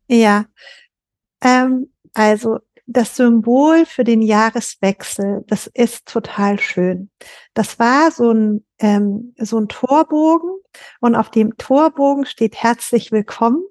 [0.06, 0.44] Ja,
[1.42, 7.10] ähm, also das Symbol für den Jahreswechsel, das ist total schön.
[7.54, 10.50] Das war so ein, ähm, so ein Torbogen
[11.00, 13.62] und auf dem Torbogen steht herzlich willkommen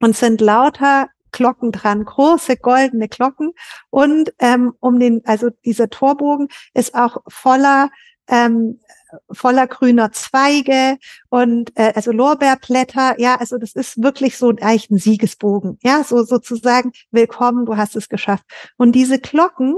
[0.00, 3.52] und sind lauter Glocken dran, große goldene Glocken
[3.90, 7.90] und ähm, um den, also dieser Torbogen ist auch voller
[8.28, 8.80] ähm,
[9.30, 13.18] voller grüner Zweige und äh, also Lorbeerblätter.
[13.18, 15.78] Ja, also das ist wirklich so ein Siegesbogen.
[15.82, 18.44] Ja, so sozusagen willkommen, du hast es geschafft.
[18.76, 19.76] Und diese Glocken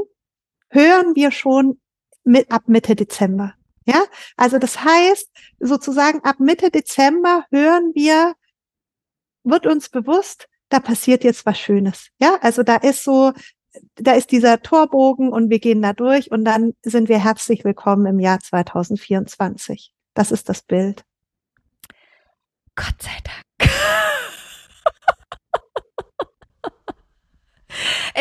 [0.70, 1.80] hören wir schon
[2.24, 3.54] mit ab Mitte Dezember.
[3.84, 4.02] Ja,
[4.36, 5.30] also das heißt
[5.60, 8.34] sozusagen ab Mitte Dezember hören wir,
[9.44, 12.08] wird uns bewusst, da passiert jetzt was Schönes.
[12.20, 13.32] Ja, also da ist so
[13.96, 18.06] da ist dieser Torbogen und wir gehen da durch und dann sind wir herzlich willkommen
[18.06, 19.92] im Jahr 2024.
[20.14, 21.04] Das ist das Bild.
[22.74, 23.48] Gott sei Dank.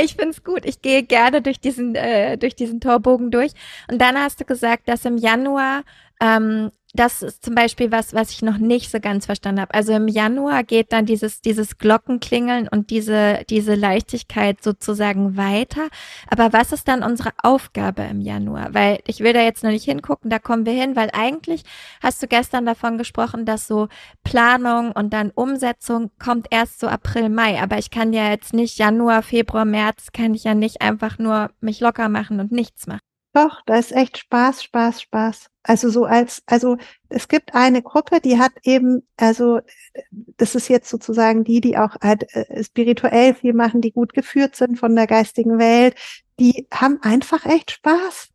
[0.01, 0.65] Ich find's gut.
[0.65, 3.53] Ich gehe gerne durch diesen, äh, durch diesen Torbogen durch.
[3.89, 5.83] Und dann hast du gesagt, dass im Januar
[6.21, 9.73] ähm, das ist zum Beispiel was, was ich noch nicht so ganz verstanden habe.
[9.73, 15.87] Also im Januar geht dann dieses, dieses Glockenklingeln und diese, diese Leichtigkeit sozusagen weiter.
[16.29, 18.73] Aber was ist dann unsere Aufgabe im Januar?
[18.73, 21.63] Weil ich will da jetzt noch nicht hingucken, da kommen wir hin, weil eigentlich
[22.01, 23.87] hast du gestern davon gesprochen, dass so
[24.23, 27.61] Planung und dann Umsetzung kommt erst so April, Mai.
[27.61, 31.51] Aber ich kann ja jetzt nicht Januar, Februar, März, kann ich ja nicht einfach nur
[31.61, 33.06] mich locker machen und nichts machen.
[33.37, 35.51] Doch, da ist echt Spaß, Spaß, Spaß.
[35.61, 39.59] Also so als, also es gibt eine Gruppe, die hat eben, also
[40.37, 44.55] das ist jetzt sozusagen die, die auch halt äh, spirituell viel machen, die gut geführt
[44.55, 45.95] sind von der geistigen Welt,
[46.39, 48.29] die haben einfach echt Spaß.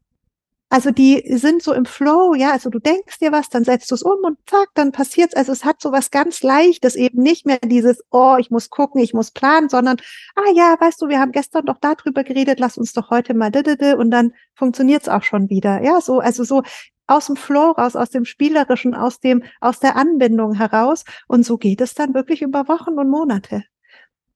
[0.72, 3.94] Also die sind so im Flow, ja, also du denkst dir was, dann setzt du
[3.94, 5.34] es um und zack, dann passiert's.
[5.34, 9.02] Also es hat so was ganz Leichtes, eben nicht mehr dieses, oh, ich muss gucken,
[9.02, 9.98] ich muss planen, sondern,
[10.34, 13.52] ah ja, weißt du, wir haben gestern doch darüber geredet, lass uns doch heute mal
[13.98, 15.82] und dann funktioniert's auch schon wieder.
[15.82, 16.62] Ja, so, also so
[17.06, 21.04] aus dem Flow raus, aus dem Spielerischen, aus dem, aus der Anbindung heraus.
[21.28, 23.64] Und so geht es dann wirklich über Wochen und Monate.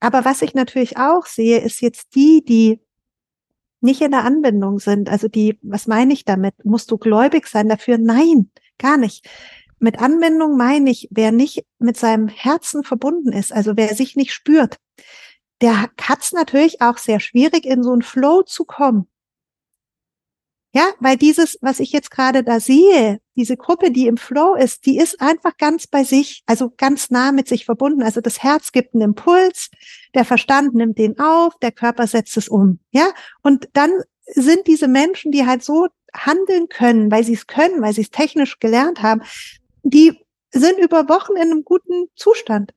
[0.00, 2.85] Aber was ich natürlich auch sehe, ist jetzt die, die
[3.86, 5.08] nicht in der Anbindung sind.
[5.08, 6.54] Also die, was meine ich damit?
[6.64, 7.96] Musst du gläubig sein dafür?
[7.96, 9.26] Nein, gar nicht.
[9.78, 14.32] Mit Anbindung meine ich, wer nicht mit seinem Herzen verbunden ist, also wer sich nicht
[14.32, 14.76] spürt,
[15.60, 19.08] der hat es natürlich auch sehr schwierig, in so einen Flow zu kommen.
[20.76, 24.84] Ja, weil dieses, was ich jetzt gerade da sehe, diese Gruppe, die im Flow ist,
[24.84, 28.02] die ist einfach ganz bei sich, also ganz nah mit sich verbunden.
[28.02, 29.70] Also das Herz gibt einen Impuls,
[30.14, 32.78] der Verstand nimmt den auf, der Körper setzt es um.
[32.90, 33.08] Ja,
[33.42, 33.90] und dann
[34.26, 38.10] sind diese Menschen, die halt so handeln können, weil sie es können, weil sie es
[38.10, 39.22] technisch gelernt haben,
[39.82, 42.74] die sind über Wochen in einem guten Zustand.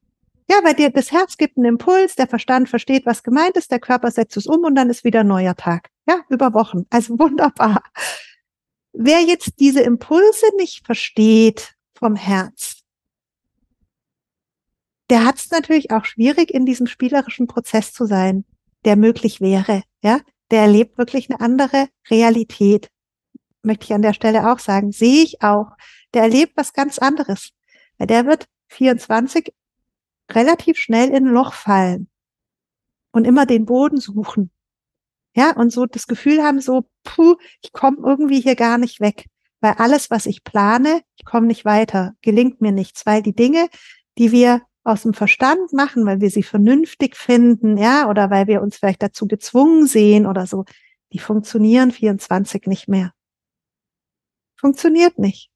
[0.49, 3.79] Ja, weil dir das Herz gibt einen Impuls, der Verstand versteht, was gemeint ist, der
[3.79, 5.89] Körper setzt es um und dann ist wieder neuer Tag.
[6.07, 6.85] Ja, über Wochen.
[6.89, 7.83] Also wunderbar.
[8.91, 12.81] Wer jetzt diese Impulse nicht versteht vom Herz,
[15.11, 18.45] der hat es natürlich auch schwierig, in diesem spielerischen Prozess zu sein,
[18.85, 19.83] der möglich wäre.
[20.01, 22.89] Ja, der erlebt wirklich eine andere Realität.
[23.61, 24.91] Möchte ich an der Stelle auch sagen.
[24.91, 25.71] Sehe ich auch.
[26.13, 27.51] Der erlebt was ganz anderes.
[27.97, 29.53] Weil der wird 24
[30.33, 32.09] relativ schnell in ein Loch fallen
[33.11, 34.51] und immer den Boden suchen.
[35.35, 39.25] Ja, und so das Gefühl haben, so, puh, ich komme irgendwie hier gar nicht weg.
[39.61, 43.67] Weil alles, was ich plane, ich komme nicht weiter, gelingt mir nichts, weil die Dinge,
[44.17, 48.61] die wir aus dem Verstand machen, weil wir sie vernünftig finden, ja, oder weil wir
[48.61, 50.65] uns vielleicht dazu gezwungen sehen oder so,
[51.13, 53.13] die funktionieren 24 nicht mehr.
[54.55, 55.49] Funktioniert nicht.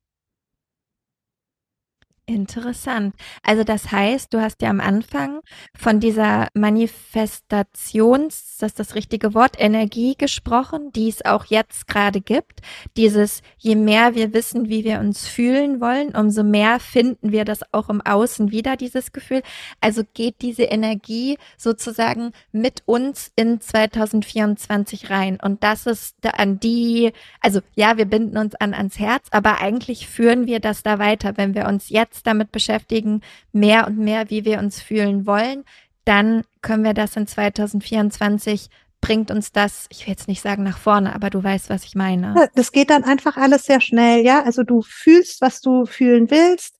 [2.25, 3.15] Interessant.
[3.41, 5.41] Also das heißt, du hast ja am Anfang
[5.75, 12.21] von dieser Manifestations, das ist das richtige Wort, Energie gesprochen, die es auch jetzt gerade
[12.21, 12.61] gibt.
[12.95, 17.59] Dieses, je mehr wir wissen, wie wir uns fühlen wollen, umso mehr finden wir das
[17.73, 19.41] auch im Außen wieder, dieses Gefühl.
[19.81, 25.39] Also geht diese Energie sozusagen mit uns in 2024 rein.
[25.43, 30.07] Und das ist an die, also ja, wir binden uns an ans Herz, aber eigentlich
[30.07, 33.21] führen wir das da weiter, wenn wir uns jetzt jetzt damit beschäftigen,
[33.51, 35.63] mehr und mehr, wie wir uns fühlen wollen,
[36.05, 38.69] dann können wir das in 2024
[39.01, 41.93] bringt uns das, ich will jetzt nicht sagen nach vorne, aber du weißt, was ich
[41.93, 42.49] meine.
[42.55, 44.43] Das geht dann einfach alles sehr schnell, ja.
[44.43, 46.75] Also du fühlst, was du fühlen willst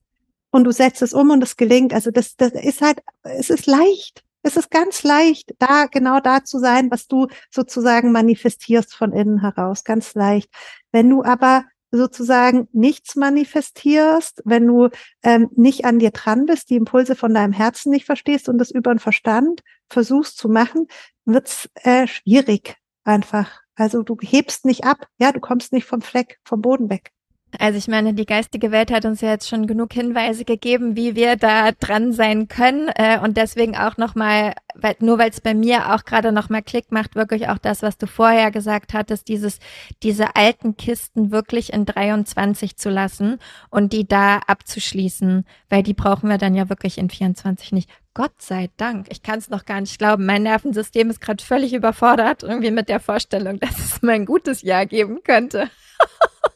[0.50, 1.92] und du setzt es um und es gelingt.
[1.92, 4.24] Also das, das ist halt, es ist leicht.
[4.42, 9.40] Es ist ganz leicht, da genau da zu sein, was du sozusagen manifestierst von innen
[9.40, 9.84] heraus.
[9.84, 10.50] Ganz leicht.
[10.92, 11.64] Wenn du aber
[11.96, 14.88] sozusagen nichts manifestierst, wenn du
[15.22, 18.70] ähm, nicht an dir dran bist, die Impulse von deinem Herzen nicht verstehst und das
[18.70, 20.88] über den Verstand versuchst zu machen,
[21.24, 23.60] wird's äh, schwierig einfach.
[23.76, 27.10] Also du hebst nicht ab, ja, du kommst nicht vom Fleck, vom Boden weg.
[27.58, 31.14] Also ich meine, die geistige Welt hat uns ja jetzt schon genug Hinweise gegeben, wie
[31.14, 35.54] wir da dran sein können äh, und deswegen auch nochmal, weil, nur weil es bei
[35.54, 39.58] mir auch gerade nochmal Klick macht, wirklich auch das, was du vorher gesagt hattest, dieses,
[40.02, 43.38] diese alten Kisten wirklich in 23 zu lassen
[43.70, 47.90] und die da abzuschließen, weil die brauchen wir dann ja wirklich in 24 nicht.
[48.14, 50.24] Gott sei Dank, ich kann es noch gar nicht glauben.
[50.24, 54.62] Mein Nervensystem ist gerade völlig überfordert, irgendwie mit der Vorstellung, dass es mal ein gutes
[54.62, 55.68] Jahr geben könnte.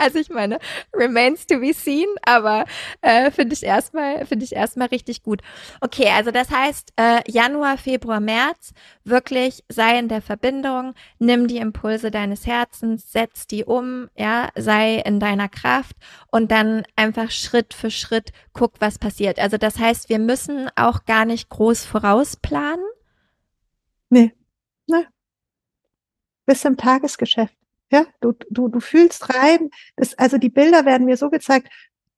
[0.00, 0.58] Also ich meine,
[0.94, 2.64] remains to be seen, aber
[3.02, 5.42] äh, finde ich erstmal finde ich erstmal richtig gut.
[5.82, 8.72] Okay, also das heißt äh, Januar, Februar, März
[9.04, 14.96] wirklich sei in der Verbindung, nimm die Impulse deines Herzens, setz die um, ja, sei
[14.96, 15.96] in deiner Kraft
[16.30, 19.38] und dann einfach Schritt für Schritt guck, was passiert.
[19.38, 22.84] Also das heißt, wir müssen auch gar nicht groß vorausplanen.
[24.08, 24.32] Nee.
[24.86, 25.06] Nee.
[26.46, 27.59] Bis im Tagesgeschäft.
[27.92, 29.70] Ja, du, du, du fühlst rein.
[29.96, 31.68] Das, also die Bilder werden mir so gezeigt,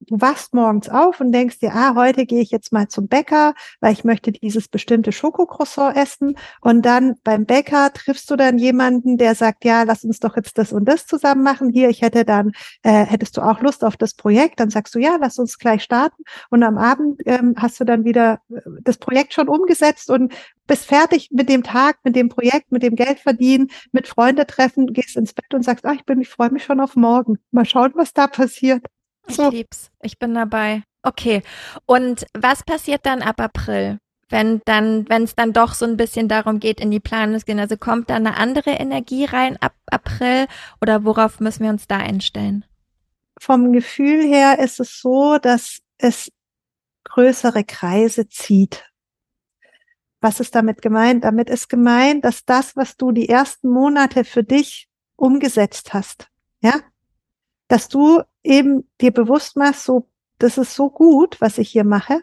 [0.07, 3.55] du wachst morgens auf und denkst dir, ah, heute gehe ich jetzt mal zum Bäcker,
[3.81, 6.37] weil ich möchte dieses bestimmte Schokocroissant essen.
[6.61, 10.59] Und dann beim Bäcker triffst du dann jemanden, der sagt, ja, lass uns doch jetzt
[10.59, 11.71] das und das zusammen machen.
[11.71, 14.61] Hier, ich hätte dann, äh, hättest du auch Lust auf das Projekt?
[14.61, 16.23] Dann sagst du, ja, lass uns gleich starten.
[16.51, 20.33] Und am Abend ähm, hast du dann wieder äh, das Projekt schon umgesetzt und
[20.67, 24.93] bist fertig mit dem Tag, mit dem Projekt, mit dem Geld verdienen, mit Freunde treffen,
[24.93, 27.39] gehst ins Bett und sagst, ah, ich bin, ich freue mich schon auf morgen.
[27.51, 28.87] Mal schauen, was da passiert.
[29.27, 29.51] Ich so.
[29.51, 29.91] lieb's.
[30.03, 30.83] Ich bin dabei.
[31.03, 31.43] Okay.
[31.87, 33.99] Und was passiert dann ab April?
[34.29, 37.45] Wenn dann, wenn es dann doch so ein bisschen darum geht, in die Planung zu
[37.45, 40.47] gehen, also kommt da eine andere Energie rein ab April
[40.81, 42.65] oder worauf müssen wir uns da einstellen?
[43.39, 46.31] Vom Gefühl her ist es so, dass es
[47.05, 48.85] größere Kreise zieht.
[50.21, 51.25] Was ist damit gemeint?
[51.25, 56.29] Damit ist gemeint, dass das, was du die ersten Monate für dich umgesetzt hast,
[56.63, 56.75] ja,
[57.69, 62.21] dass du eben dir bewusst machst, so, das ist so gut, was ich hier mache.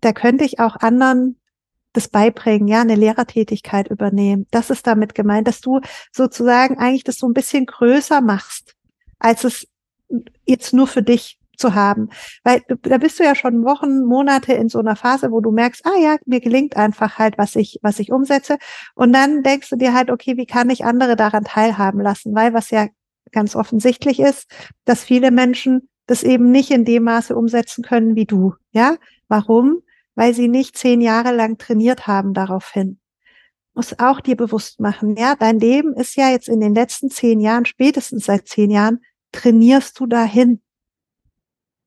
[0.00, 1.38] Da könnte ich auch anderen
[1.92, 4.46] das beibringen, ja, eine Lehrertätigkeit übernehmen.
[4.50, 8.74] Das ist damit gemeint, dass du sozusagen eigentlich das so ein bisschen größer machst,
[9.18, 9.68] als es
[10.46, 12.08] jetzt nur für dich zu haben.
[12.44, 15.84] Weil da bist du ja schon Wochen, Monate in so einer Phase, wo du merkst,
[15.84, 18.56] ah ja, mir gelingt einfach halt, was ich, was ich umsetze.
[18.94, 22.34] Und dann denkst du dir halt, okay, wie kann ich andere daran teilhaben lassen?
[22.34, 22.86] Weil was ja
[23.32, 24.50] ganz offensichtlich ist,
[24.84, 28.54] dass viele Menschen das eben nicht in dem Maße umsetzen können wie du.
[28.72, 28.96] Ja,
[29.28, 29.82] warum?
[30.14, 32.98] Weil sie nicht zehn Jahre lang trainiert haben daraufhin.
[33.74, 37.40] Muss auch dir bewusst machen, ja, dein Leben ist ja jetzt in den letzten zehn
[37.40, 39.00] Jahren, spätestens seit zehn Jahren,
[39.32, 40.60] trainierst du dahin.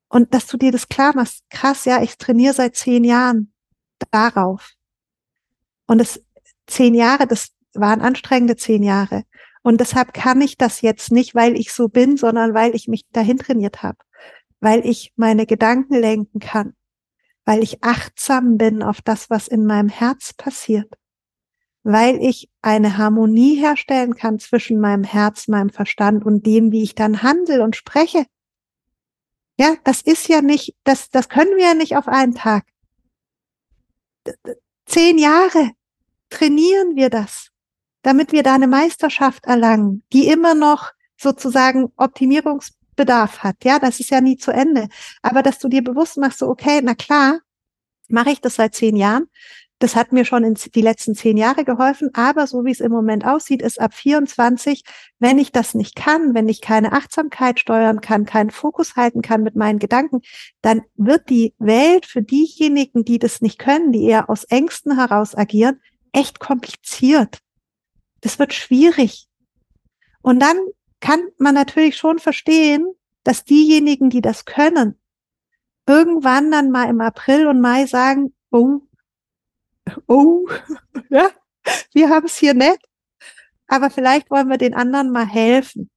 [0.10, 3.53] Und dass du dir das klar machst, krass, ja, ich trainiere seit zehn Jahren
[4.12, 4.71] darauf.
[5.86, 6.23] Und es
[6.67, 9.23] zehn Jahre, das waren anstrengende zehn Jahre.
[9.65, 13.04] Und deshalb kann ich das jetzt nicht, weil ich so bin, sondern weil ich mich
[13.12, 13.97] dahin trainiert habe,
[14.60, 16.75] weil ich meine Gedanken lenken kann,
[17.45, 20.93] weil ich achtsam bin auf das, was in meinem Herz passiert,
[21.82, 26.93] weil ich eine Harmonie herstellen kann zwischen meinem Herz, meinem Verstand und dem, wie ich
[26.93, 28.28] dann handle und spreche.
[29.58, 32.67] Ja, das ist ja nicht, das, das können wir ja nicht auf einen Tag.
[34.86, 35.71] Zehn Jahre
[36.30, 37.49] trainieren wir das
[38.06, 43.56] damit wir da eine Meisterschaft erlangen, die immer noch sozusagen Optimierungsbedarf hat.
[43.63, 44.89] Ja, das ist ja nie zu Ende.
[45.24, 47.39] Aber dass du dir bewusst machst, so, okay, na klar,
[48.08, 49.26] mache ich das seit zehn Jahren.
[49.80, 52.12] Das hat mir schon in die letzten zehn Jahre geholfen.
[52.13, 54.84] Aber so wie es im Moment aussieht, ist ab 24,
[55.18, 59.41] wenn ich das nicht kann, wenn ich keine Achtsamkeit steuern kann, keinen Fokus halten kann
[59.41, 60.22] mit meinen Gedanken,
[60.62, 65.34] dann wird die Welt für diejenigen, die das nicht können, die eher aus Ängsten heraus
[65.34, 67.39] agieren, echt kompliziert
[68.26, 69.28] das wird schwierig.
[70.24, 70.58] Und dann
[71.00, 72.88] kann man natürlich schon verstehen,
[73.24, 75.00] dass diejenigen, die das können,
[75.86, 78.82] irgendwann dann mal im April und Mai sagen, oh,
[80.08, 80.48] oh,
[81.10, 81.30] ja,
[81.94, 82.80] wir haben es hier nett,
[83.68, 85.92] aber vielleicht wollen wir den anderen mal helfen.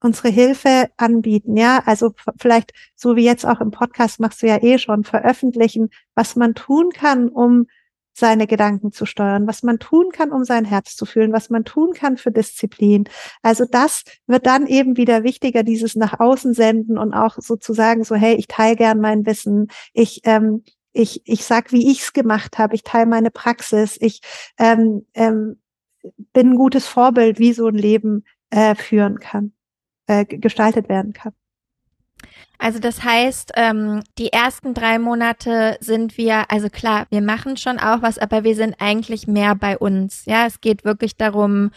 [0.00, 4.60] Unsere Hilfe anbieten, ja, also vielleicht so wie jetzt auch im Podcast machst du ja
[4.60, 7.68] eh schon veröffentlichen, was man tun kann, um
[8.14, 11.64] seine Gedanken zu steuern, was man tun kann, um sein Herz zu fühlen, was man
[11.64, 13.04] tun kann für Disziplin.
[13.42, 18.14] Also das wird dann eben wieder wichtiger, dieses nach außen senden und auch sozusagen so,
[18.14, 20.62] hey, ich teile gern mein Wissen, ich ähm,
[20.94, 24.20] ich, ich sag, wie ich's gemacht habe, ich teile meine Praxis, ich
[24.58, 25.60] ähm, ähm,
[26.32, 29.52] bin ein gutes Vorbild, wie so ein Leben äh, führen kann,
[30.06, 31.32] äh, gestaltet werden kann.
[32.58, 37.78] Also das heißt, ähm, die ersten drei Monate sind wir, also klar, wir machen schon
[37.78, 40.24] auch was, aber wir sind eigentlich mehr bei uns.
[40.26, 41.70] Ja, es geht wirklich darum,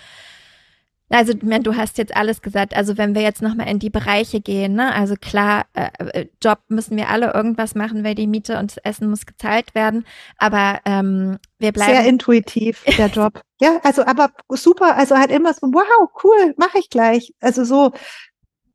[1.09, 2.75] also du hast jetzt alles gesagt.
[2.75, 4.93] Also wenn wir jetzt nochmal in die Bereiche gehen, ne?
[4.93, 8.83] also klar, äh, äh, Job müssen wir alle irgendwas machen, weil die Miete und das
[8.83, 10.05] Essen muss gezahlt werden.
[10.37, 13.41] Aber ähm, wir bleiben sehr intuitiv der Job.
[13.61, 14.97] ja, also aber super.
[14.97, 17.33] Also halt immer so, wow, cool, mache ich gleich.
[17.39, 17.91] Also so,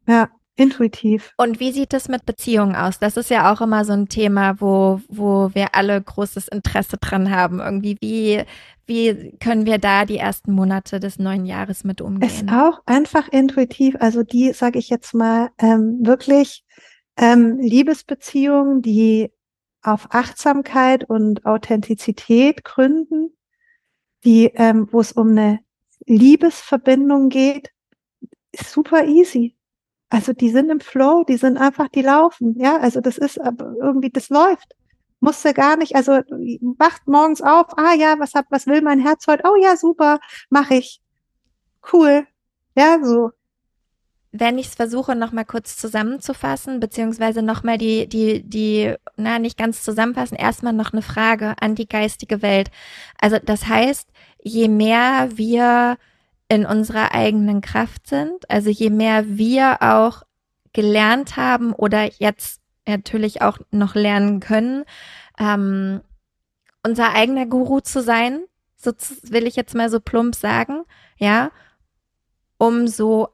[0.06, 0.28] ja.
[0.62, 1.32] Intuitiv.
[1.36, 2.98] Und wie sieht es mit Beziehungen aus?
[2.98, 7.30] Das ist ja auch immer so ein Thema, wo, wo wir alle großes Interesse dran
[7.34, 7.58] haben.
[7.58, 8.44] Irgendwie, wie,
[8.86, 12.28] wie können wir da die ersten Monate des neuen Jahres mit umgehen?
[12.28, 13.96] Ist auch einfach intuitiv.
[13.98, 16.64] Also die, sage ich jetzt mal, ähm, wirklich
[17.16, 19.32] ähm, Liebesbeziehungen, die
[19.82, 23.36] auf Achtsamkeit und Authentizität gründen,
[24.24, 25.58] die, ähm, wo es um eine
[26.06, 27.72] Liebesverbindung geht,
[28.52, 29.56] ist super easy.
[30.12, 32.76] Also die sind im Flow, die sind einfach, die laufen, ja.
[32.76, 34.74] Also das ist irgendwie, das läuft.
[35.20, 36.12] Musste gar nicht, also
[36.78, 39.44] wacht morgens auf, ah ja, was hab, was will mein Herz heute?
[39.46, 40.20] Oh ja, super,
[40.50, 41.00] mache ich.
[41.90, 42.26] Cool.
[42.76, 43.30] Ja, so.
[44.32, 49.82] Wenn ich es versuche, nochmal kurz zusammenzufassen, beziehungsweise nochmal die, die, die, na, nicht ganz
[49.82, 52.70] zusammenfassen, erstmal noch eine Frage an die geistige Welt.
[53.18, 54.10] Also das heißt,
[54.42, 55.96] je mehr wir
[56.52, 58.50] in unserer eigenen Kraft sind.
[58.50, 60.22] Also je mehr wir auch
[60.74, 64.84] gelernt haben oder jetzt natürlich auch noch lernen können,
[65.38, 66.02] ähm,
[66.82, 68.44] unser eigener Guru zu sein,
[68.76, 70.82] so will ich jetzt mal so plump sagen,
[71.16, 71.50] ja,
[72.58, 73.28] umso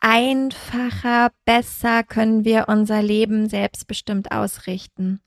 [0.00, 5.20] einfacher, besser können wir unser Leben selbstbestimmt ausrichten.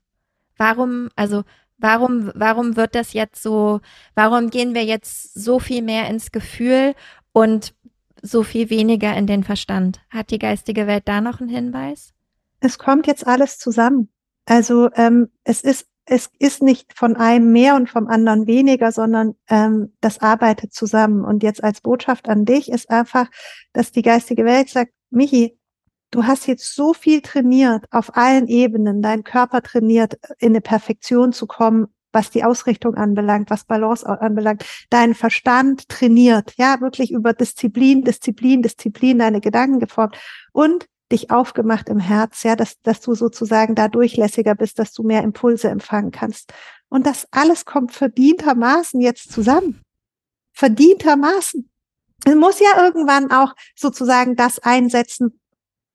[0.56, 1.44] Warum, also
[1.82, 3.80] Warum, warum wird das jetzt so,
[4.14, 6.94] warum gehen wir jetzt so viel mehr ins Gefühl
[7.32, 7.74] und
[8.22, 10.00] so viel weniger in den Verstand?
[10.08, 12.14] Hat die geistige Welt da noch einen Hinweis?
[12.60, 14.08] Es kommt jetzt alles zusammen.
[14.46, 19.34] Also ähm, es ist es ist nicht von einem mehr und vom anderen weniger, sondern
[19.48, 21.24] ähm, das arbeitet zusammen.
[21.24, 23.28] Und jetzt als Botschaft an dich ist einfach,
[23.72, 25.58] dass die geistige Welt sagt, Michi,
[26.12, 31.32] du hast jetzt so viel trainiert auf allen Ebenen, dein Körper trainiert, in eine Perfektion
[31.32, 37.32] zu kommen, was die Ausrichtung anbelangt, was Balance anbelangt, dein Verstand trainiert, ja, wirklich über
[37.32, 40.16] Disziplin, Disziplin, Disziplin deine Gedanken geformt
[40.52, 45.02] und dich aufgemacht im Herz, ja, dass, dass du sozusagen da durchlässiger bist, dass du
[45.02, 46.52] mehr Impulse empfangen kannst.
[46.88, 49.80] Und das alles kommt verdientermaßen jetzt zusammen.
[50.52, 51.70] Verdientermaßen.
[52.24, 55.40] Es muss ja irgendwann auch sozusagen das einsetzen,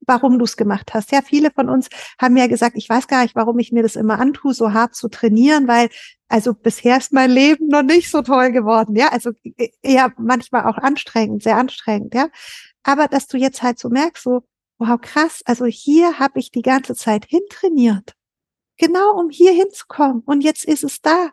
[0.08, 1.12] warum du es gemacht hast.
[1.12, 1.88] Ja, viele von uns
[2.20, 4.94] haben ja gesagt, ich weiß gar nicht, warum ich mir das immer antue, so hart
[4.94, 5.90] zu trainieren, weil
[6.28, 8.96] also bisher ist mein Leben noch nicht so toll geworden.
[8.96, 12.14] Ja, also äh, eher manchmal auch anstrengend, sehr anstrengend.
[12.14, 12.28] Ja,
[12.82, 14.42] aber dass du jetzt halt so merkst, so
[14.78, 18.14] wow krass, also hier habe ich die ganze Zeit hintrainiert,
[18.76, 21.30] genau um hier hinzukommen und jetzt ist es da.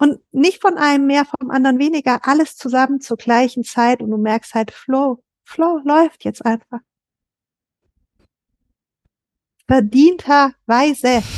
[0.00, 4.16] Und nicht von einem mehr, vom anderen weniger, alles zusammen zur gleichen Zeit und du
[4.16, 6.80] merkst halt Flow, Flow läuft jetzt einfach
[9.68, 11.22] verdienterweise.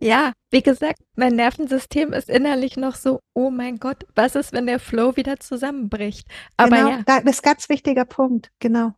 [0.00, 4.66] Ja, wie gesagt, mein Nervensystem ist innerlich noch so, oh mein Gott, was ist, wenn
[4.66, 6.26] der Flow wieder zusammenbricht?
[6.56, 7.02] Aber genau, ja.
[7.04, 8.94] das ist ganz wichtiger Punkt, genau.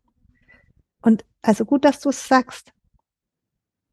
[1.02, 2.72] Und also gut, dass du es sagst,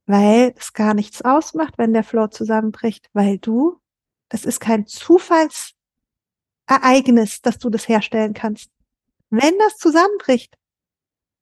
[0.05, 3.81] weil es gar nichts ausmacht, wenn der Flow zusammenbricht, weil du,
[4.29, 8.71] das ist kein Zufallsereignis, dass du das herstellen kannst.
[9.29, 10.55] Wenn das zusammenbricht,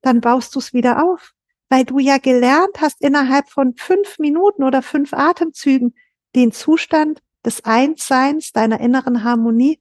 [0.01, 1.33] dann baust du es wieder auf,
[1.69, 5.95] weil du ja gelernt hast, innerhalb von fünf Minuten oder fünf Atemzügen
[6.35, 9.79] den Zustand des Einsseins, deiner inneren Harmonie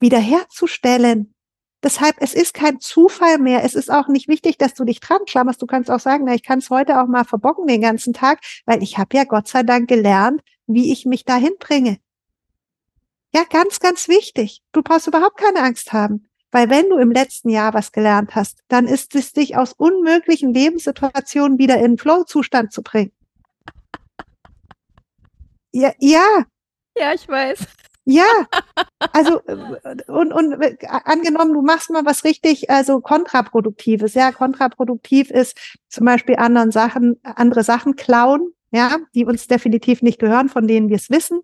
[0.00, 1.34] wiederherzustellen.
[1.82, 3.62] Deshalb, es ist kein Zufall mehr.
[3.62, 5.62] Es ist auch nicht wichtig, dass du dich dran klammerst.
[5.62, 8.40] Du kannst auch sagen, na, ich kann es heute auch mal verbocken den ganzen Tag,
[8.66, 11.98] weil ich habe ja Gott sei Dank gelernt, wie ich mich dahin bringe.
[13.32, 14.62] Ja, ganz, ganz wichtig.
[14.72, 16.27] Du brauchst überhaupt keine Angst haben.
[16.50, 20.54] Weil wenn du im letzten Jahr was gelernt hast, dann ist es dich aus unmöglichen
[20.54, 23.12] Lebenssituationen wieder in Flow-Zustand zu bringen.
[25.72, 26.44] Ja, ja.
[26.96, 27.60] Ja, ich weiß.
[28.04, 28.24] Ja,
[29.12, 34.14] also äh, und, und äh, angenommen, du machst mal was richtig, also kontraproduktives.
[34.14, 35.58] Ja, kontraproduktiv ist
[35.90, 40.88] zum Beispiel anderen Sachen, andere Sachen klauen, ja, die uns definitiv nicht gehören, von denen
[40.88, 41.42] wir es wissen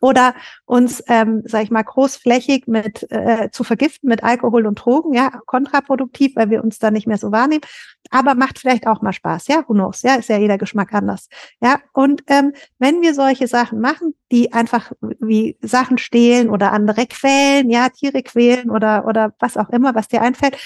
[0.00, 0.34] oder
[0.64, 5.30] uns, ähm, sag ich mal, großflächig mit äh, zu vergiften mit Alkohol und Drogen, ja,
[5.46, 7.62] kontraproduktiv, weil wir uns da nicht mehr so wahrnehmen,
[8.10, 11.28] aber macht vielleicht auch mal Spaß, ja, who knows, ja, ist ja jeder Geschmack anders,
[11.60, 17.06] ja, und ähm, wenn wir solche Sachen machen, die einfach wie Sachen stehlen oder andere
[17.06, 20.56] quälen, ja, Tiere quälen oder oder was auch immer, was dir einfällt,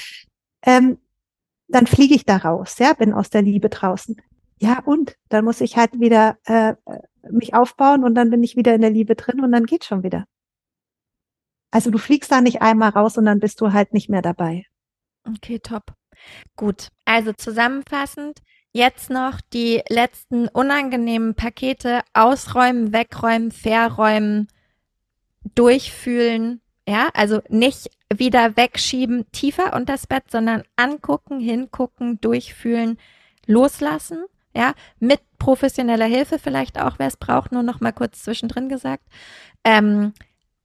[0.63, 0.99] ähm,
[1.69, 4.17] dann fliege ich da raus, ja, bin aus der Liebe draußen.
[4.59, 6.75] Ja, und dann muss ich halt wieder äh,
[7.31, 10.03] mich aufbauen und dann bin ich wieder in der Liebe drin und dann geht schon
[10.03, 10.27] wieder.
[11.71, 14.65] Also du fliegst da nicht einmal raus und dann bist du halt nicht mehr dabei.
[15.27, 15.93] Okay, top.
[16.57, 16.89] Gut.
[17.05, 18.41] Also zusammenfassend,
[18.73, 24.49] jetzt noch die letzten unangenehmen Pakete ausräumen, wegräumen, verräumen,
[25.55, 26.63] durchfühlen.
[26.89, 32.99] Ja, also nicht wieder wegschieben, tiefer unter das Bett, sondern angucken, hingucken, durchfühlen,
[33.47, 34.25] loslassen
[34.57, 39.05] ja, mit professioneller Hilfe vielleicht auch, wer es braucht, nur noch mal kurz zwischendrin gesagt.
[39.65, 40.15] Ähm,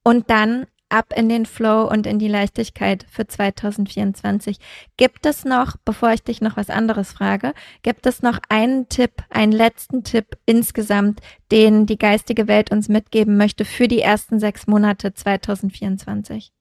[0.03, 4.57] und dann ab in den Flow und in die Leichtigkeit für 2024.
[4.97, 9.23] Gibt es noch, bevor ich dich noch was anderes frage, gibt es noch einen Tipp,
[9.29, 11.21] einen letzten Tipp insgesamt,
[11.51, 16.51] den die geistige Welt uns mitgeben möchte für die ersten sechs Monate 2024?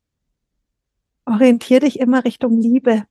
[1.26, 3.05] Orientier dich immer Richtung Liebe.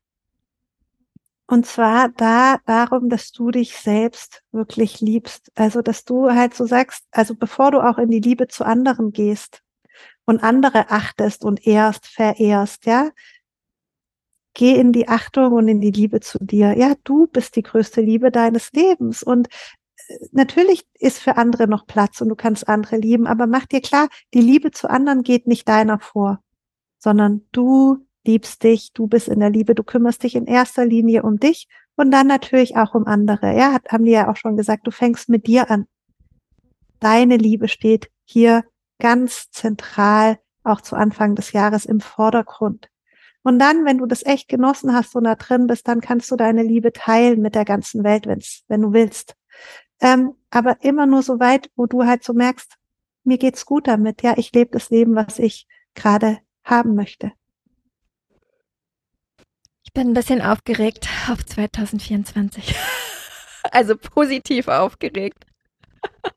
[1.49, 5.51] Und zwar da darum, dass du dich selbst wirklich liebst.
[5.55, 9.13] Also, dass du halt so sagst, also bevor du auch in die Liebe zu anderen
[9.13, 9.63] gehst
[10.25, 13.09] und andere achtest und ehrst, verehrst, ja,
[14.53, 16.77] geh in die Achtung und in die Liebe zu dir.
[16.77, 19.47] Ja, du bist die größte Liebe deines Lebens und
[20.07, 23.81] äh, natürlich ist für andere noch Platz und du kannst andere lieben, aber mach dir
[23.81, 26.43] klar, die Liebe zu anderen geht nicht deiner vor,
[26.99, 31.23] sondern du liebst dich, du bist in der Liebe, du kümmerst dich in erster Linie
[31.23, 33.55] um dich und dann natürlich auch um andere.
[33.55, 35.87] Ja, hat, haben die ja auch schon gesagt, du fängst mit dir an.
[36.99, 38.63] Deine Liebe steht hier
[38.99, 42.89] ganz zentral auch zu Anfang des Jahres im Vordergrund.
[43.41, 46.35] Und dann, wenn du das echt genossen hast und da drin bist, dann kannst du
[46.35, 49.35] deine Liebe teilen mit der ganzen Welt, wenn's, wenn du willst.
[50.01, 52.75] Ähm, aber immer nur so weit, wo du halt so merkst,
[53.23, 54.21] mir geht's gut damit.
[54.21, 57.31] Ja, ich lebe das Leben, was ich gerade haben möchte.
[59.89, 62.75] Ich bin ein bisschen aufgeregt auf 2024.
[63.71, 65.45] also positiv aufgeregt.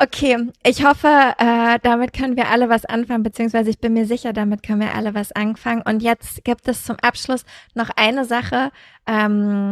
[0.00, 1.08] Okay, ich hoffe,
[1.38, 4.94] äh, damit können wir alle was anfangen, beziehungsweise ich bin mir sicher, damit können wir
[4.94, 5.82] alle was anfangen.
[5.82, 8.70] Und jetzt gibt es zum Abschluss noch eine Sache,
[9.08, 9.70] ähm,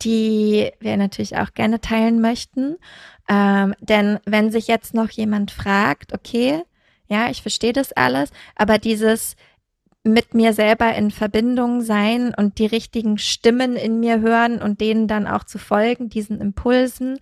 [0.00, 2.78] die wir natürlich auch gerne teilen möchten.
[3.28, 6.62] Ähm, denn wenn sich jetzt noch jemand fragt, okay,
[7.06, 9.36] ja, ich verstehe das alles, aber dieses,
[10.06, 15.08] mit mir selber in Verbindung sein und die richtigen Stimmen in mir hören und denen
[15.08, 17.18] dann auch zu folgen, diesen Impulsen.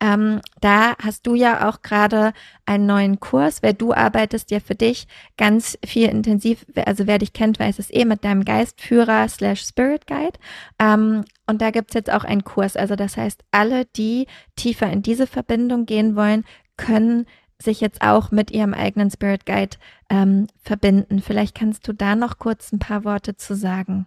[0.00, 2.34] Ähm, da hast du ja auch gerade
[2.66, 5.06] einen neuen Kurs, weil du arbeitest ja für dich
[5.38, 10.06] ganz viel intensiv, also wer dich kennt, weiß es eh, mit deinem Geistführer slash Spirit
[10.06, 10.38] Guide.
[10.78, 12.76] Ähm, und da gibt's jetzt auch einen Kurs.
[12.76, 14.26] Also das heißt, alle, die
[14.56, 16.44] tiefer in diese Verbindung gehen wollen,
[16.76, 17.26] können
[17.60, 19.76] sich jetzt auch mit ihrem eigenen Spirit Guide
[20.10, 21.20] ähm, verbinden.
[21.20, 24.06] Vielleicht kannst du da noch kurz ein paar Worte zu sagen.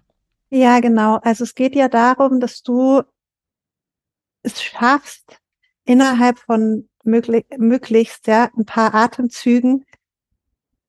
[0.50, 1.18] Ja, genau.
[1.18, 3.02] Also es geht ja darum, dass du
[4.44, 5.38] es schaffst,
[5.84, 9.86] innerhalb von möglich, möglichst ja ein paar Atemzügen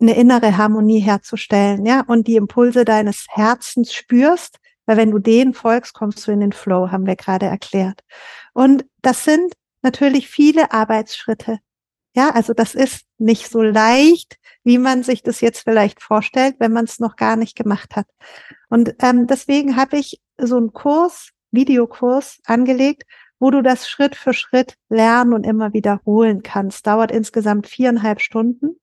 [0.01, 5.53] eine innere Harmonie herzustellen, ja, und die Impulse deines Herzens spürst, weil wenn du denen
[5.53, 8.01] folgst, kommst du in den Flow, haben wir gerade erklärt.
[8.55, 9.53] Und das sind
[9.83, 11.59] natürlich viele Arbeitsschritte.
[12.15, 16.73] Ja, also das ist nicht so leicht, wie man sich das jetzt vielleicht vorstellt, wenn
[16.73, 18.07] man es noch gar nicht gemacht hat.
[18.69, 23.05] Und ähm, deswegen habe ich so einen Kurs, Videokurs angelegt,
[23.39, 26.87] wo du das Schritt für Schritt lernen und immer wiederholen kannst.
[26.87, 28.81] Dauert insgesamt viereinhalb Stunden.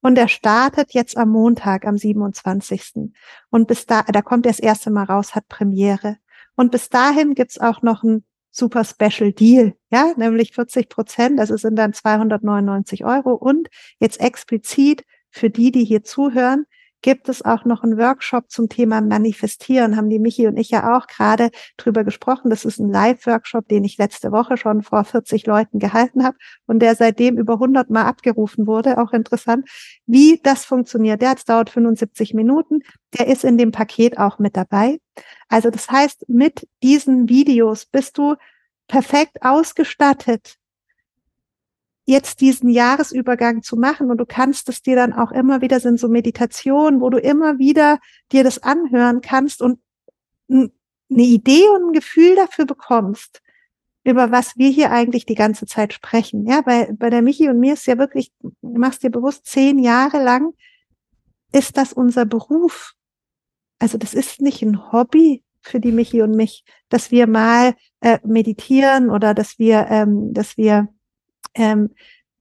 [0.00, 3.12] Und er startet jetzt am Montag, am 27.
[3.50, 6.16] Und bis da, da kommt er das erste Mal raus, hat Premiere.
[6.54, 8.24] Und bis dahin gibt's auch noch ein
[8.56, 13.34] super Special Deal, ja, nämlich 40 Prozent, also sind dann 299 Euro.
[13.34, 13.68] Und
[14.00, 16.64] jetzt explizit für die, die hier zuhören,
[17.02, 19.96] gibt es auch noch einen Workshop zum Thema Manifestieren.
[19.96, 22.50] Haben die Michi und ich ja auch gerade drüber gesprochen.
[22.50, 26.36] Das ist ein Live-Workshop, den ich letzte Woche schon vor 40 Leuten gehalten habe
[26.66, 28.98] und der seitdem über 100 Mal abgerufen wurde.
[28.98, 29.68] Auch interessant,
[30.06, 31.22] wie das funktioniert.
[31.22, 32.80] Der dauert 75 Minuten.
[33.18, 34.98] Der ist in dem Paket auch mit dabei.
[35.48, 38.34] Also das heißt, mit diesen Videos bist du
[38.88, 40.56] perfekt ausgestattet
[42.06, 45.98] jetzt diesen Jahresübergang zu machen und du kannst es dir dann auch immer wieder sind
[45.98, 47.98] so Meditationen, wo du immer wieder
[48.32, 49.80] dir das anhören kannst und
[50.48, 50.70] eine
[51.08, 53.42] Idee und ein Gefühl dafür bekommst,
[54.04, 56.46] über was wir hier eigentlich die ganze Zeit sprechen.
[56.46, 59.80] Ja, bei, bei der Michi und mir ist ja wirklich, du machst dir bewusst, zehn
[59.80, 60.54] Jahre lang
[61.52, 62.94] ist das unser Beruf.
[63.80, 68.20] Also das ist nicht ein Hobby für die Michi und mich, dass wir mal äh,
[68.24, 70.88] meditieren oder dass wir, ähm, dass wir
[71.56, 71.90] ähm,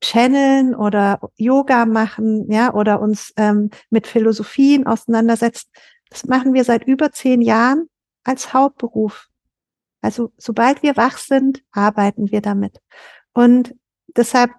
[0.01, 5.69] channeln oder Yoga machen, ja, oder uns ähm, mit Philosophien auseinandersetzen.
[6.09, 7.89] Das machen wir seit über zehn Jahren
[8.23, 9.27] als Hauptberuf.
[10.01, 12.79] Also sobald wir wach sind, arbeiten wir damit.
[13.33, 13.75] Und
[14.15, 14.51] deshalb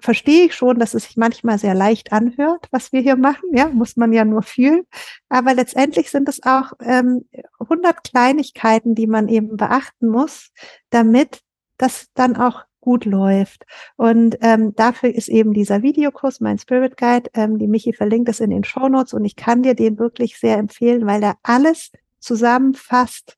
[0.00, 3.50] verstehe ich schon, dass es sich manchmal sehr leicht anhört, was wir hier machen.
[3.52, 4.84] Ja, muss man ja nur fühlen.
[5.28, 7.28] Aber letztendlich sind es auch ähm,
[7.58, 10.52] 100 Kleinigkeiten, die man eben beachten muss,
[10.90, 11.40] damit
[11.78, 13.66] das dann auch gut läuft.
[13.96, 18.40] Und ähm, dafür ist eben dieser Videokurs, mein Spirit Guide, ähm, die Michi verlinkt es
[18.40, 21.90] in den Show Notes und ich kann dir den wirklich sehr empfehlen, weil er alles
[22.18, 23.36] zusammenfasst,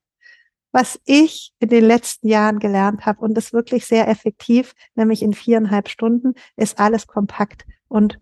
[0.70, 5.34] was ich in den letzten Jahren gelernt habe und das wirklich sehr effektiv, nämlich in
[5.34, 8.20] viereinhalb Stunden ist alles kompakt und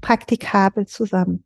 [0.00, 1.44] praktikabel zusammen.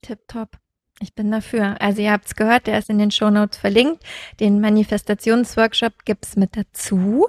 [0.00, 0.59] Tipptopp.
[1.02, 1.80] Ich bin dafür.
[1.80, 4.04] Also ihr habt es gehört, der ist in den Shownotes verlinkt.
[4.38, 7.26] Den Manifestationsworkshop gibt's mit dazu.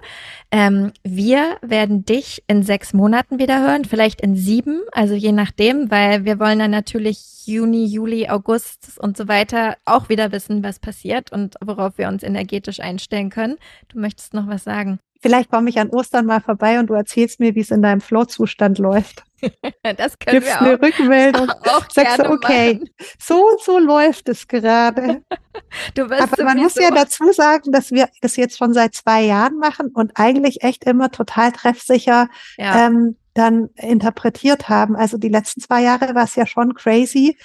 [0.52, 5.90] Ähm, wir werden dich in sechs Monaten wieder hören, vielleicht in sieben, also je nachdem,
[5.90, 10.80] weil wir wollen dann natürlich Juni, Juli, August und so weiter auch wieder wissen, was
[10.80, 13.56] passiert und worauf wir uns energetisch einstellen können.
[13.88, 15.00] Du möchtest noch was sagen?
[15.22, 18.02] Vielleicht komme ich an Ostern mal vorbei und du erzählst mir, wie es in deinem
[18.02, 19.24] Flow-Zustand läuft.
[19.84, 20.62] das können Gibst wir auch.
[20.62, 21.50] eine Rückmeldung.
[21.66, 22.90] Auch Sagst du, okay, machen.
[23.20, 25.22] so und so läuft es gerade.
[25.96, 29.24] du wirst Aber man muss ja dazu sagen, dass wir das jetzt schon seit zwei
[29.24, 32.88] Jahren machen und eigentlich echt immer total treffsicher ja.
[32.88, 34.96] ähm, dann interpretiert haben.
[34.96, 37.38] Also die letzten zwei Jahre war es ja schon crazy,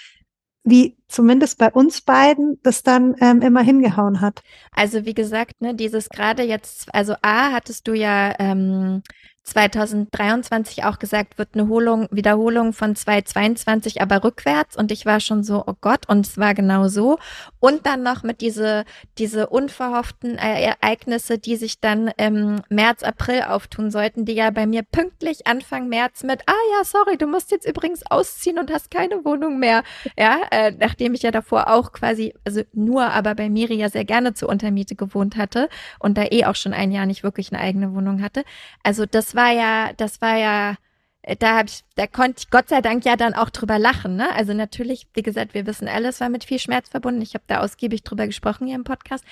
[0.66, 4.42] wie zumindest bei uns beiden das dann ähm, immer hingehauen hat.
[4.72, 9.02] Also wie gesagt, ne, dieses gerade jetzt, also A hattest du ja ähm,
[9.46, 14.76] 2023 auch gesagt, wird eine Holung, Wiederholung von 2022, aber rückwärts.
[14.76, 17.18] Und ich war schon so, oh Gott, und es war genau so.
[17.60, 18.84] Und dann noch mit diese,
[19.18, 24.82] diese unverhofften Ereignisse, die sich dann im März, April auftun sollten, die ja bei mir
[24.82, 29.24] pünktlich Anfang März mit, ah ja, sorry, du musst jetzt übrigens ausziehen und hast keine
[29.24, 29.84] Wohnung mehr.
[30.18, 34.04] Ja, äh, nachdem ich ja davor auch quasi, also nur, aber bei Miri ja sehr
[34.04, 35.68] gerne zur Untermiete gewohnt hatte
[36.00, 38.42] und da eh auch schon ein Jahr nicht wirklich eine eigene Wohnung hatte.
[38.82, 40.76] Also das war ja, das war ja,
[41.22, 44.16] äh, da hab ich, da konnte ich Gott sei Dank ja dann auch drüber lachen.
[44.16, 44.32] Ne?
[44.34, 47.22] Also natürlich, wie gesagt, wir wissen alles war mit viel Schmerz verbunden.
[47.22, 49.24] Ich habe da ausgiebig drüber gesprochen hier im Podcast.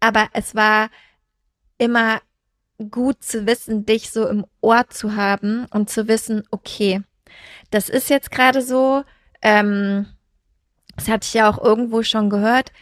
[0.00, 0.90] Aber es war
[1.78, 2.20] immer
[2.90, 7.02] gut zu wissen, dich so im Ohr zu haben und zu wissen, okay,
[7.70, 9.04] das ist jetzt gerade so,
[9.40, 10.06] ähm,
[10.96, 12.72] das hatte ich ja auch irgendwo schon gehört,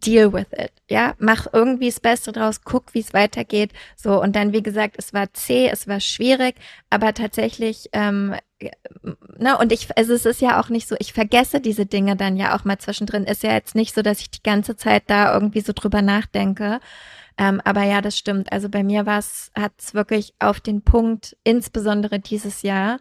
[0.00, 0.72] deal with it.
[0.88, 3.72] Ja, mach irgendwie das Beste draus, guck, wie es weitergeht.
[3.96, 6.56] So, und dann, wie gesagt, es war zäh, es war schwierig,
[6.90, 8.34] aber tatsächlich, ähm,
[9.38, 12.36] ne, und ich, also es ist ja auch nicht so, ich vergesse diese Dinge dann
[12.36, 13.24] ja auch mal zwischendrin.
[13.24, 16.80] Ist ja jetzt nicht so, dass ich die ganze Zeit da irgendwie so drüber nachdenke.
[17.38, 18.52] Ähm, aber ja, das stimmt.
[18.52, 22.98] Also bei mir war es, hat es wirklich auf den Punkt, insbesondere dieses Jahr,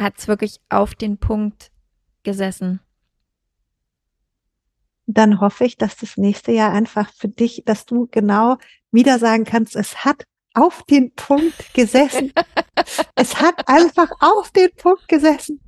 [0.00, 1.70] hat es wirklich auf den Punkt
[2.22, 2.80] gesessen
[5.08, 8.58] dann hoffe ich, dass das nächste Jahr einfach für dich, dass du genau
[8.92, 12.34] wieder sagen kannst, es hat auf den Punkt gesessen.
[13.14, 15.60] es hat einfach auf den Punkt gesessen.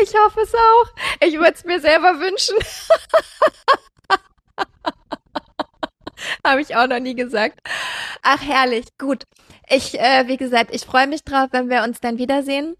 [0.00, 0.86] Ich hoffe es auch.
[1.20, 2.56] Ich würde es mir selber wünschen.
[6.44, 7.60] Habe ich auch noch nie gesagt.
[8.22, 8.86] Ach, herrlich.
[8.98, 9.24] Gut.
[9.68, 12.76] Ich, äh, wie gesagt, ich freue mich drauf, wenn wir uns dann wiedersehen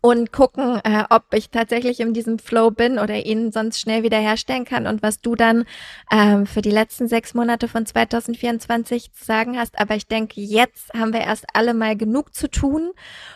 [0.00, 4.18] und gucken, äh, ob ich tatsächlich in diesem Flow bin oder ihn sonst schnell wieder
[4.18, 5.64] herstellen kann und was du dann
[6.10, 9.78] ähm, für die letzten sechs Monate von 2024 zu sagen hast.
[9.78, 12.90] Aber ich denke, jetzt haben wir erst alle mal genug zu tun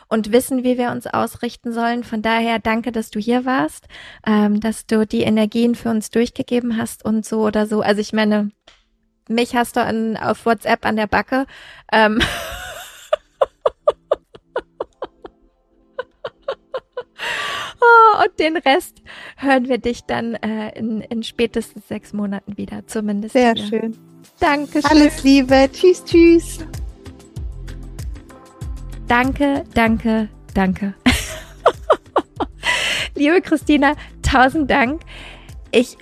[0.08, 2.02] und wissen, wie wir uns ausrichten sollen.
[2.02, 3.86] Von daher danke, dass du hier warst,
[4.26, 7.82] ähm, dass du die Energien für uns durchgegeben hast und so oder so.
[7.82, 8.50] Also ich meine,
[9.28, 11.46] mich hast du an, auf WhatsApp an der Backe.
[11.92, 12.20] Ähm,
[18.20, 19.02] und den Rest
[19.36, 23.32] hören wir dich dann äh, in, in spätestens sechs Monaten wieder, zumindest.
[23.32, 23.66] Sehr hier.
[23.66, 23.96] schön.
[24.40, 24.90] Dankeschön.
[24.90, 25.68] Alles Liebe.
[25.72, 26.58] Tschüss, tschüss.
[29.06, 30.94] Danke, danke, danke.
[33.14, 35.02] Liebe Christina, tausend Dank.
[35.70, 35.96] Ich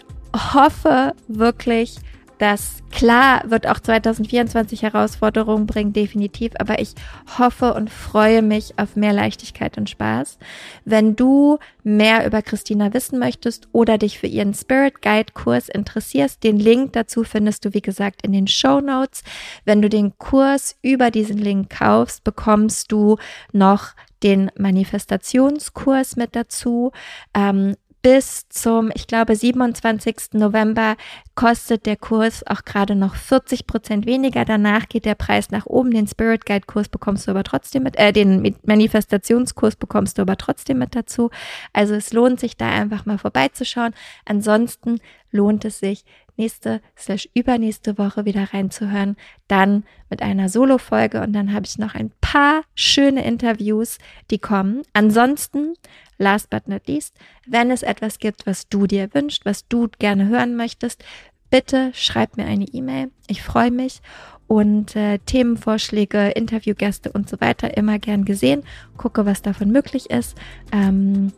[0.55, 1.97] hoffe wirklich,
[2.43, 6.95] das klar wird auch 2024 Herausforderungen bringen, definitiv, aber ich
[7.39, 10.39] hoffe und freue mich auf mehr Leichtigkeit und Spaß.
[10.85, 16.43] Wenn du mehr über Christina wissen möchtest oder dich für ihren Spirit Guide Kurs interessierst,
[16.43, 19.23] den Link dazu findest du, wie gesagt, in den Show Notes.
[19.65, 23.19] Wenn du den Kurs über diesen Link kaufst, bekommst du
[23.53, 26.93] noch den Manifestationskurs mit dazu.
[27.35, 30.33] Ähm, bis zum, ich glaube, 27.
[30.33, 30.97] November
[31.37, 34.45] kostet der Kurs auch gerade noch 40 Prozent weniger.
[34.45, 35.93] Danach geht der Preis nach oben.
[35.93, 40.37] Den Spirit Guide Kurs bekommst du aber trotzdem mit, äh, den Manifestationskurs bekommst du aber
[40.37, 41.31] trotzdem mit dazu.
[41.73, 43.95] Also es lohnt sich da einfach mal vorbeizuschauen.
[44.25, 44.99] Ansonsten
[45.31, 46.05] lohnt es sich,
[46.37, 49.17] nächste slash übernächste Woche wieder reinzuhören.
[49.49, 53.99] Dann mit einer Solo-Folge und dann habe ich noch ein paar schöne Interviews,
[54.31, 54.83] die kommen.
[54.93, 55.75] Ansonsten
[56.19, 57.17] last but not least,
[57.47, 61.05] wenn es etwas gibt, was du dir wünschst, was du gerne hören möchtest,
[61.51, 63.11] bitte schreib mir eine E-Mail.
[63.27, 64.01] Ich freue mich
[64.47, 68.63] und äh, Themenvorschläge, Interviewgäste und so weiter immer gern gesehen.
[68.97, 70.37] Gucke, was davon möglich ist.
[70.73, 71.33] Ähm,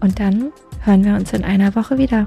[0.00, 2.26] und dann hören wir uns in einer Woche wieder.